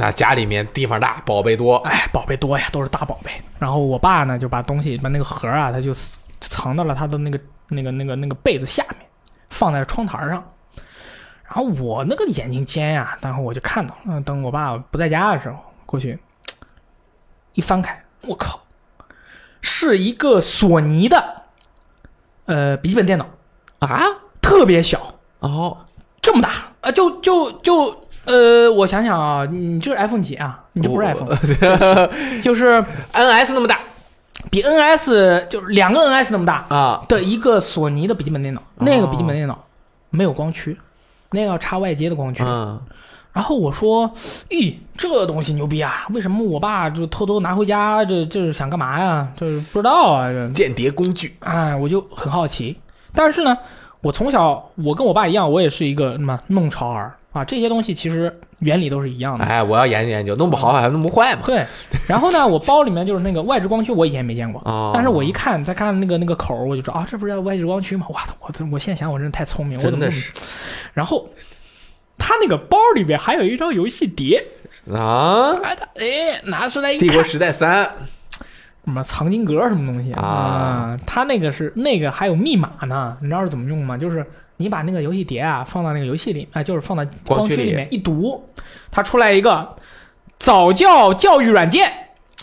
[0.00, 3.30] 那家里面地方大，宝贝多，哎，宝贝多呀，都是大宝贝。
[3.58, 5.92] 然后我爸呢，就把东西把那个盒啊，他就
[6.40, 9.06] 藏到了他的那个那个那个那个被子下面，
[9.50, 10.42] 放在窗台上。
[11.44, 16.18] 然后我那个眼睛尖呀、然后我就看到，嗯，等我爸不在家的时候，过去
[17.52, 18.58] 一翻开，我靠，
[19.60, 21.42] 是一个索尼的
[22.46, 23.26] 呃笔记本电脑，
[23.80, 24.00] 啊？
[24.40, 25.76] 特别小，哦，
[26.22, 26.50] 这么大
[26.80, 30.62] 啊、就就就呃，我想想啊，你这是 iPhone 几啊？
[30.74, 31.34] 你这不是 iPhone，
[32.40, 33.78] 就是 NS 那么大
[34.50, 37.02] 比 NS 就是两个 NS 那么大啊？
[37.08, 39.58] 的一个索尼的笔记本电脑，那个笔记本电脑
[40.10, 40.76] 没有光驱，
[41.30, 42.42] 那个要插外接的光驱。
[42.44, 42.80] 嗯，
[43.32, 44.10] 然后我说，
[44.48, 46.06] 咦，这东西牛逼啊！
[46.10, 48.04] 为什么我爸就偷偷拿回家？
[48.04, 49.28] 这这是想干嘛呀？
[49.36, 50.28] 这是不知道啊！
[50.28, 52.78] 这间谍工具哎，我就很好奇。
[53.14, 53.56] 但是呢，
[54.00, 59.44] 我从小我跟我爸一样，我也是一个什么弄潮儿啊，这些东西其实原理都是一样的。
[59.44, 61.42] 哎，我要研究研究，弄不好还弄不坏嘛。
[61.46, 61.64] 对，
[62.08, 64.60] 然后呢，我包里面就是那个外置光驱，我以前没见过。
[64.64, 68.06] 哦，但是我一看，再看那个那个口，我就知道啊，这不是叫外置光驱吗？
[68.10, 70.32] 哇，我我现在想，我真的太聪明，我真的是
[70.92, 71.28] 然后
[72.18, 74.44] 他那个包里边还有一张游戏碟，
[74.92, 77.84] 啊，哎，他哎拿出来一看，帝国时代三
[78.84, 80.98] 什么藏经阁什么东西啊？
[81.06, 83.96] 他那个是那个还有密码呢，你知道是怎么用吗？
[83.96, 84.26] 就是
[84.60, 88.46] 你把那个游戏碟啊放到那个游戏里，啊、就是放到光驱里面一读，
[88.90, 89.74] 它出来一个
[90.38, 91.90] 早教教育软件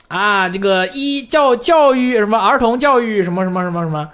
[0.07, 4.09] 啊，这个一教教育什么儿童教育什么什么什么什么，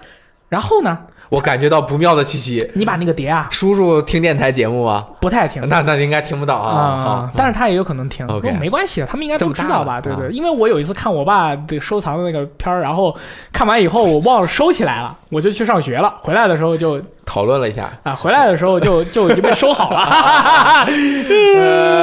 [0.49, 0.97] 然后呢，
[1.29, 2.71] 我感觉到不妙的气息。
[2.75, 5.05] 你把那个碟啊叔叔听电台节目吗？
[5.21, 5.65] 不太听。
[5.69, 6.99] 那那应该听不到啊。
[6.99, 10.01] 好，但是他也有可能听，OK 不过没关系，他们应该都知道吧？
[10.01, 10.27] 对对？
[10.27, 13.15] 啊因为我有一次看我爸的收藏的那个片儿，然后
[13.53, 17.91] 看完以后我忘了收起来了，我就去上学了，回来的时候就讨论了一下。
[18.03, 20.85] 啊，回来的时候就 就已经被收好了。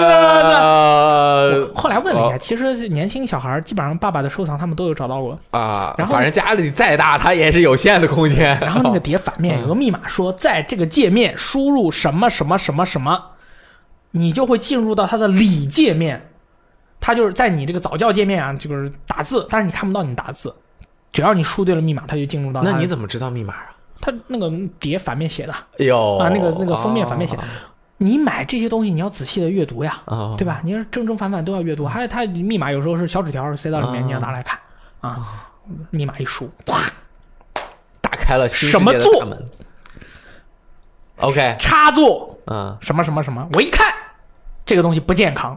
[0.03, 5.39] 呃后来问了一下，哦其实年轻小孩基本上爸爸的收藏他们都有找到过。
[5.51, 8.59] 啊，然后反正家里再大，它也是有限的空间。
[8.61, 13.23] 然后那个碟反面有个密码说，在这个界面输入什么什么什么什么，
[14.13, 16.29] 你就会进入到它的里界面。
[17.01, 20.55] 它就是在你这个早教界面啊，就是打字，但是你看不到你打字。
[21.13, 22.63] 只要你输对了密码，它就进入到。
[22.63, 23.67] 那你怎么知道密码啊？
[24.01, 27.37] 它那个碟反面写的，哎呦啊那个那个封面反面写。
[27.37, 27.43] 的
[27.99, 30.61] 你买这些东西你要仔细的阅读呀，啊，对吧？
[30.65, 34.59] 你要正正反反都要阅读，还有它密码有时候是小纸条塞到里面，啊你要拿来看。
[35.01, 35.47] 啊。
[35.91, 36.51] 密码一输，
[38.01, 39.25] 打开了什么座。
[41.19, 42.37] OK，插座。
[42.47, 43.95] 嗯，什么什么什么，我一看
[44.67, 45.57] 这个东西不健康，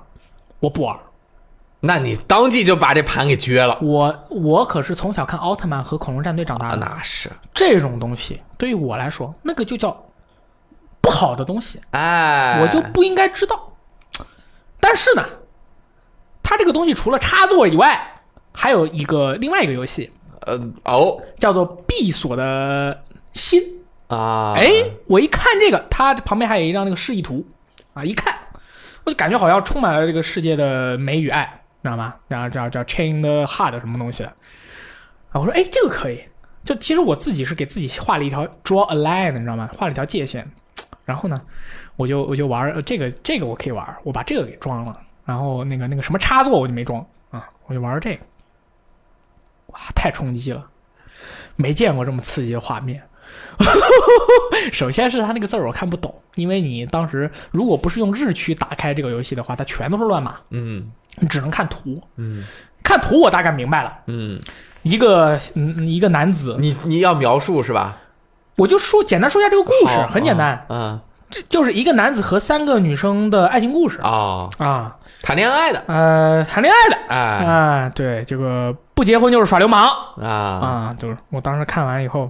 [0.60, 0.96] 我不玩。
[1.86, 3.78] 那你当即就把这盘给撅了。
[3.82, 6.72] 我我可是从小看奥特曼和恐龙战队长大啊？
[6.72, 10.06] 的，那是，这种东西对于我来说，那个就叫
[11.02, 13.76] 不好的东西，哎，我就不应该知道。
[14.80, 15.26] 但是呢，
[16.42, 18.22] 它这个东西除了插座以外，
[18.54, 20.10] 还有一个另外一个游戏
[20.42, 21.22] 呃哦。
[21.38, 23.04] 叫做闭锁的
[23.34, 23.62] 心。
[24.08, 24.70] 啊，哎，
[25.08, 27.46] 我一看这个，它旁边还有一张那个示意图。
[27.94, 28.34] 啊，一看
[29.04, 32.16] 我就感觉好像充满了这个世界的美与爱，知道吗？
[32.28, 34.30] 然后叫叫 Chain the Heart 什么东西的。
[35.32, 36.24] 啊，我说哎，这个可以。
[36.64, 39.70] 就其实我自己是给自己画了一条 draw a line，你知道吗？
[39.78, 40.50] 画了一条界限。
[41.04, 41.40] 然后呢，
[41.98, 44.98] 我就我就玩这个这个我可以玩，我把这个给装了。
[45.26, 48.24] 然后那个那个什么插座我就没装啊，我就玩这个。
[49.68, 50.66] 哇，太冲击了，
[51.58, 53.04] 没见过这么刺激的画面。
[54.72, 60.92] 首先是它那个字儿我看不懂，因为你当时如果不是用日区打开这个游戏的话，它全都是乱码，嗯。
[61.20, 62.02] 你只能看图。
[62.16, 62.44] 嗯。
[62.82, 64.38] 看图我大概明白了，嗯，
[64.82, 67.98] 一个嗯一个男子，你你要描述是吧？
[68.58, 71.00] 我就说简单说一下这个故事，很简单，，嗯
[71.30, 74.00] 这就是一个男子和三个女生的爱情故事。
[74.02, 76.98] 啊，啊，谈恋爱的，呃，谈恋爱的。
[77.08, 77.18] 哎。
[77.46, 79.88] 啊，对，这个不结婚就是耍流氓。
[80.22, 82.30] 啊，啊，就是我当时看完以后，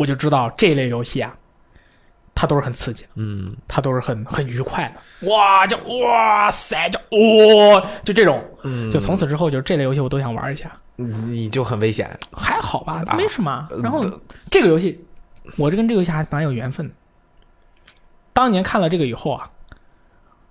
[0.00, 1.36] 我就知道这类游戏啊，
[2.34, 3.54] 它都是很刺激的，嗯。
[3.68, 13.68] 它都是很很愉快的，哇，就哇塞，就哇，就这种，嗯，就从此之后，就这类游戏我都想玩一下，你就很危险，还好吧，啊没什么。
[13.82, 14.20] 然后呃
[14.50, 15.04] 这个游戏，
[15.58, 16.94] 我这跟这个游戏还蛮有缘分的。
[18.32, 19.50] 当年看了这个以后啊，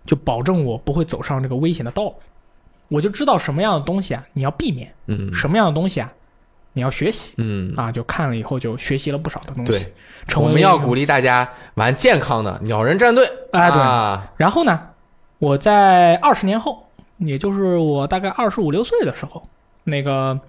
[0.06, 2.16] 就保证我不会走上这个危险的道路，
[2.88, 5.34] 我就知道什么样的东西啊你要避免，嗯。
[5.34, 6.14] 什么样的东西啊
[6.80, 7.92] 你要学习嗯，啊。
[7.92, 9.72] 就看了以后就学习了不少的东西。
[9.74, 14.80] 对，我们要鼓励大家玩健康的鸟人战队，哎对啊然后呢，
[15.40, 19.46] 我在二十年后，也就是我大概二十五六岁的时候，
[19.84, 20.40] 那个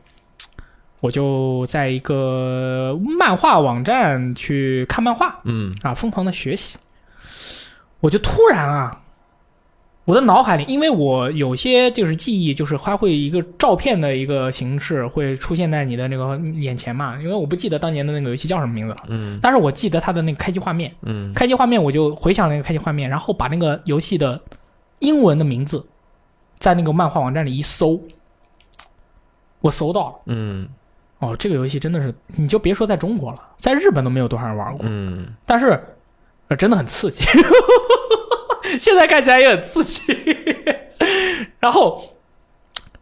[1.01, 6.78] 我就在一个漫画网站去看漫画嗯啊，疯狂的学习。
[8.01, 9.01] 我就突然啊，
[10.11, 20.93] 我的脑海里，因为我有些就是记忆，就是它会一个照片的一个形式会出现在你的那个眼前嘛，因为我不记得当年的那个游戏叫什么名字了，嗯但是我记得它的那个开机画面。
[21.03, 24.41] 嗯开机画面，我就回想那个开机画面，然后把那个游戏的
[24.99, 25.87] 英文的名字
[26.59, 28.03] 在那个漫画网站里一搜，
[29.61, 30.15] 我搜到了。
[30.27, 30.69] 嗯
[31.20, 34.87] 哦，这个游戏真的是，你就别说在中国了，在日本都没有多少人玩过。
[34.89, 35.81] 嗯，但是，
[36.49, 37.23] 呃，真的很刺激，
[38.79, 40.03] 现在看起来也很刺激。
[41.59, 42.15] 然后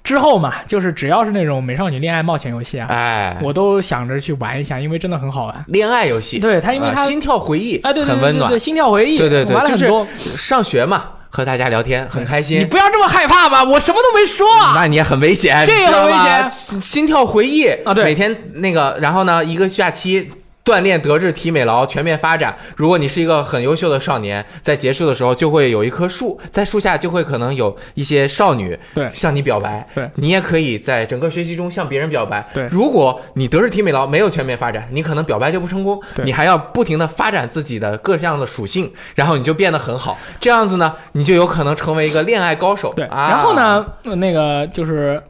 [0.03, 5.65] 之后嘛，就是只要是那种美少女恋爱冒险游戏啊，哎，我都想着去玩一下，因为真的很好玩。
[5.69, 10.07] 恋爱游戏，对它，因为它，啊心跳回忆，哎，对对很温暖心跳回忆，对对玩了很多。
[10.15, 12.65] 上学嘛，和大家聊天很开心你。
[12.65, 14.73] 不要这么害怕嘛，我什么都没说啊。
[14.75, 20.31] 那你也很危险，这个很危险心跳回忆啊对每天那个，然后呢，一个假期
[20.69, 22.55] 锻炼德智体美劳全面发展。
[22.77, 29.89] 如果你是一个很优秀的少年，在结束的时候就会有一棵树，在树下就会可能有一些少女对向你表白。
[29.95, 32.47] 对你也可以在整个学习中向别人表白。
[32.53, 40.19] 对如果你德智体美劳没有全面发展，你可能表白就不成功，对你还要不停的发展自己的各项的属性，然后你就变得很好。
[40.39, 42.93] 这样子呢，你就有可能成为一个恋爱高手。
[42.95, 45.23] 对，啊、然后呢，呃那个就是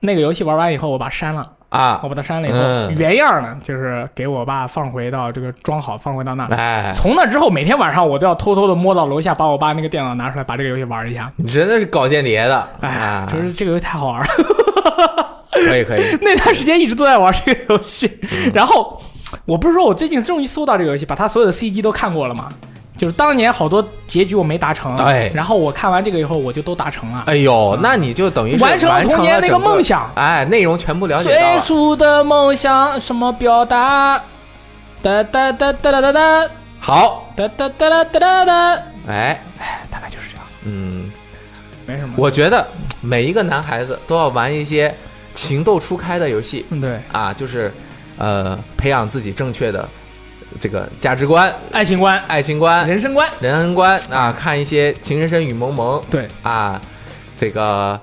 [0.00, 6.44] 那个游戏玩完以后，我把它删了，啊我，把它删了以后，嗯原样呢就是给我爸放回到这个装好，放回到那。
[6.46, 11.32] 哎，从那之后，每天晚上我都要偷偷的摸到楼下，把我爸那个电脑拿出来，把这个游戏玩一下。
[11.36, 14.26] 你真的是搞间谍的，哎啊，，就是这个游戏太好玩了，
[15.52, 18.18] 可以可以， 那段时间一直都在玩这个游戏。
[18.32, 19.00] 嗯然后
[19.46, 22.48] 我不是说我最近终于搜到这个游戏，把它所有的 CG 都看过了吗？
[23.00, 30.10] 就是当年好多结局我没达成，哎然后我看完这个以后，我就都达成了，哎呦，那你就等于是完成了童年那个梦想。
[30.16, 31.60] 哎，内容全部了解到最。
[31.66, 34.20] 初的梦想什么表达？
[35.00, 38.82] 哒哒哒哒哒哒哒好，哒哒哒哒哒哒哒。
[39.08, 41.10] 哎，哎，大概就是这样，嗯，
[41.86, 42.12] 没什么。
[42.18, 42.66] 我觉得
[43.00, 44.94] 每一个男孩子都要玩一些
[45.32, 47.72] 情窦初开的游戏嗯，对，啊，就是
[48.18, 49.88] 呃，培养自己正确的
[50.60, 56.80] 这个价值观、爱情观、爱情观、人生观，人生观啊，看一些《情深深雨蒙蒙》对，啊，
[57.36, 58.00] 这个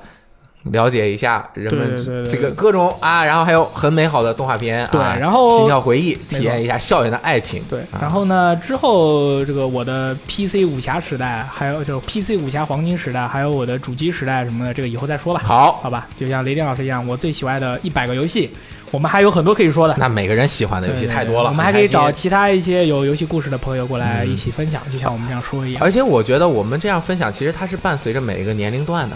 [0.72, 7.64] 了解一下人们这个各种啊，然后还有很美好的动画片啊，对然后心跳回忆，体验一下校园的爱情。
[7.69, 7.80] 对。
[7.91, 15.41] 啊然后呢，之后这个我的 PC 武侠时代，还有就是 PC 武侠黄金时代，还有我的主机时代什么的，这个以后再说吧。
[15.44, 18.49] 好，好吧，就像雷电老师一样，我最喜欢的一百个游戏，
[18.92, 19.96] 我们还有很多可以说的。
[19.98, 25.84] 那每个人喜欢的游戏太多了，我们还可以找其他一些有游戏故事的朋友过来嗯一起分享，就像我们这样说一样。
[25.84, 29.16] 而且我觉得我们这样分享，其实它是伴随着每一个年龄段的，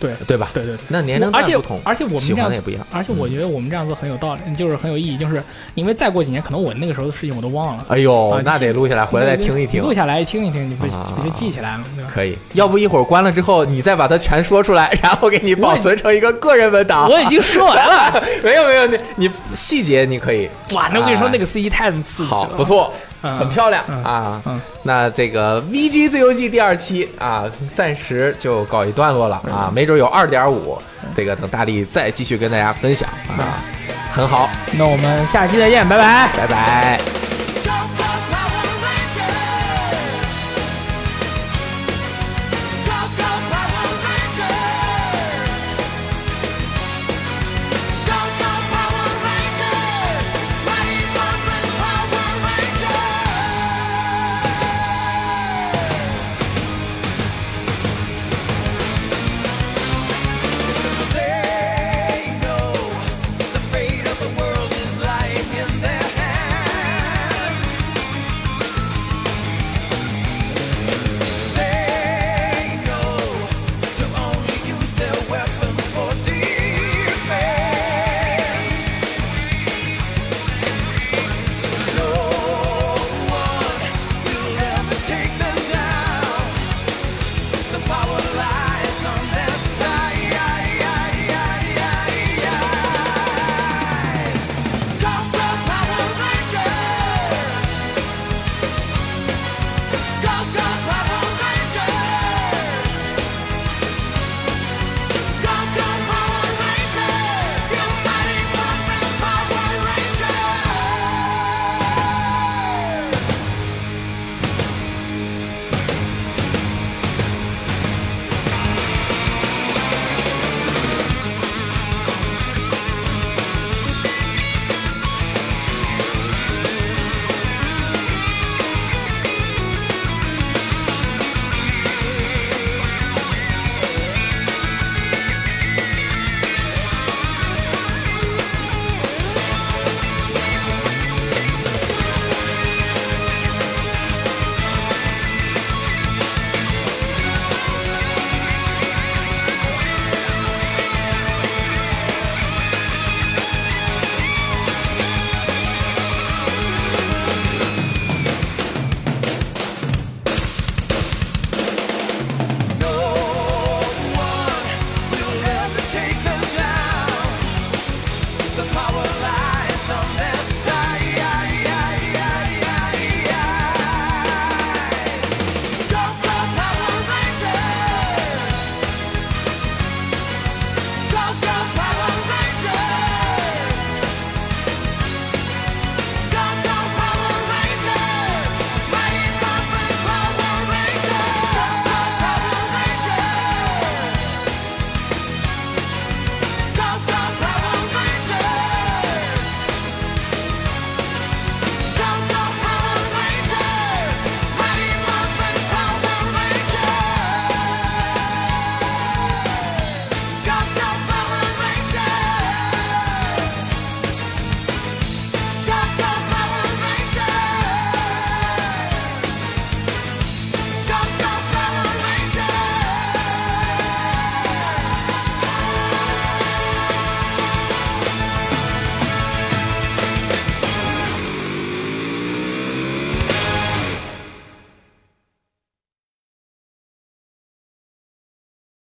[0.00, 0.50] 对对吧？
[0.52, 2.86] 对对对，那年龄而且段不同，而且我们喜这样也不一样。
[2.92, 5.42] 而且我觉得我们这样做很有道理，就是很有意义，就是
[5.74, 9.92] 因为再过几年，可能我那个时候的事情我都忘了，哎呦啊，那得录下来，回来再听一听录。
[9.92, 12.10] 下来听一听，你不啊不就记起来了，对吧？
[12.12, 17.08] 可以，要不一会儿关了之后，你再把它全说出来，然后给你保存成一个个人文档。
[17.08, 23.00] 我已经说完了， 没有没有，你你细节你可以哇，那我跟你说啊那个司机太刺激了，好，不，错，嗯
[23.38, 24.42] 很漂亮嗯啊。
[24.46, 30.76] 嗯那这个 VG 自由记第二期啊，暂时就告一段落了啊，没准有二点五，
[31.16, 33.64] 这个等大力再继续跟大家分享啊，
[34.12, 34.48] 很好，
[34.78, 36.28] 那我们下期再见，拜拜。
[36.36, 37.23] 拜拜。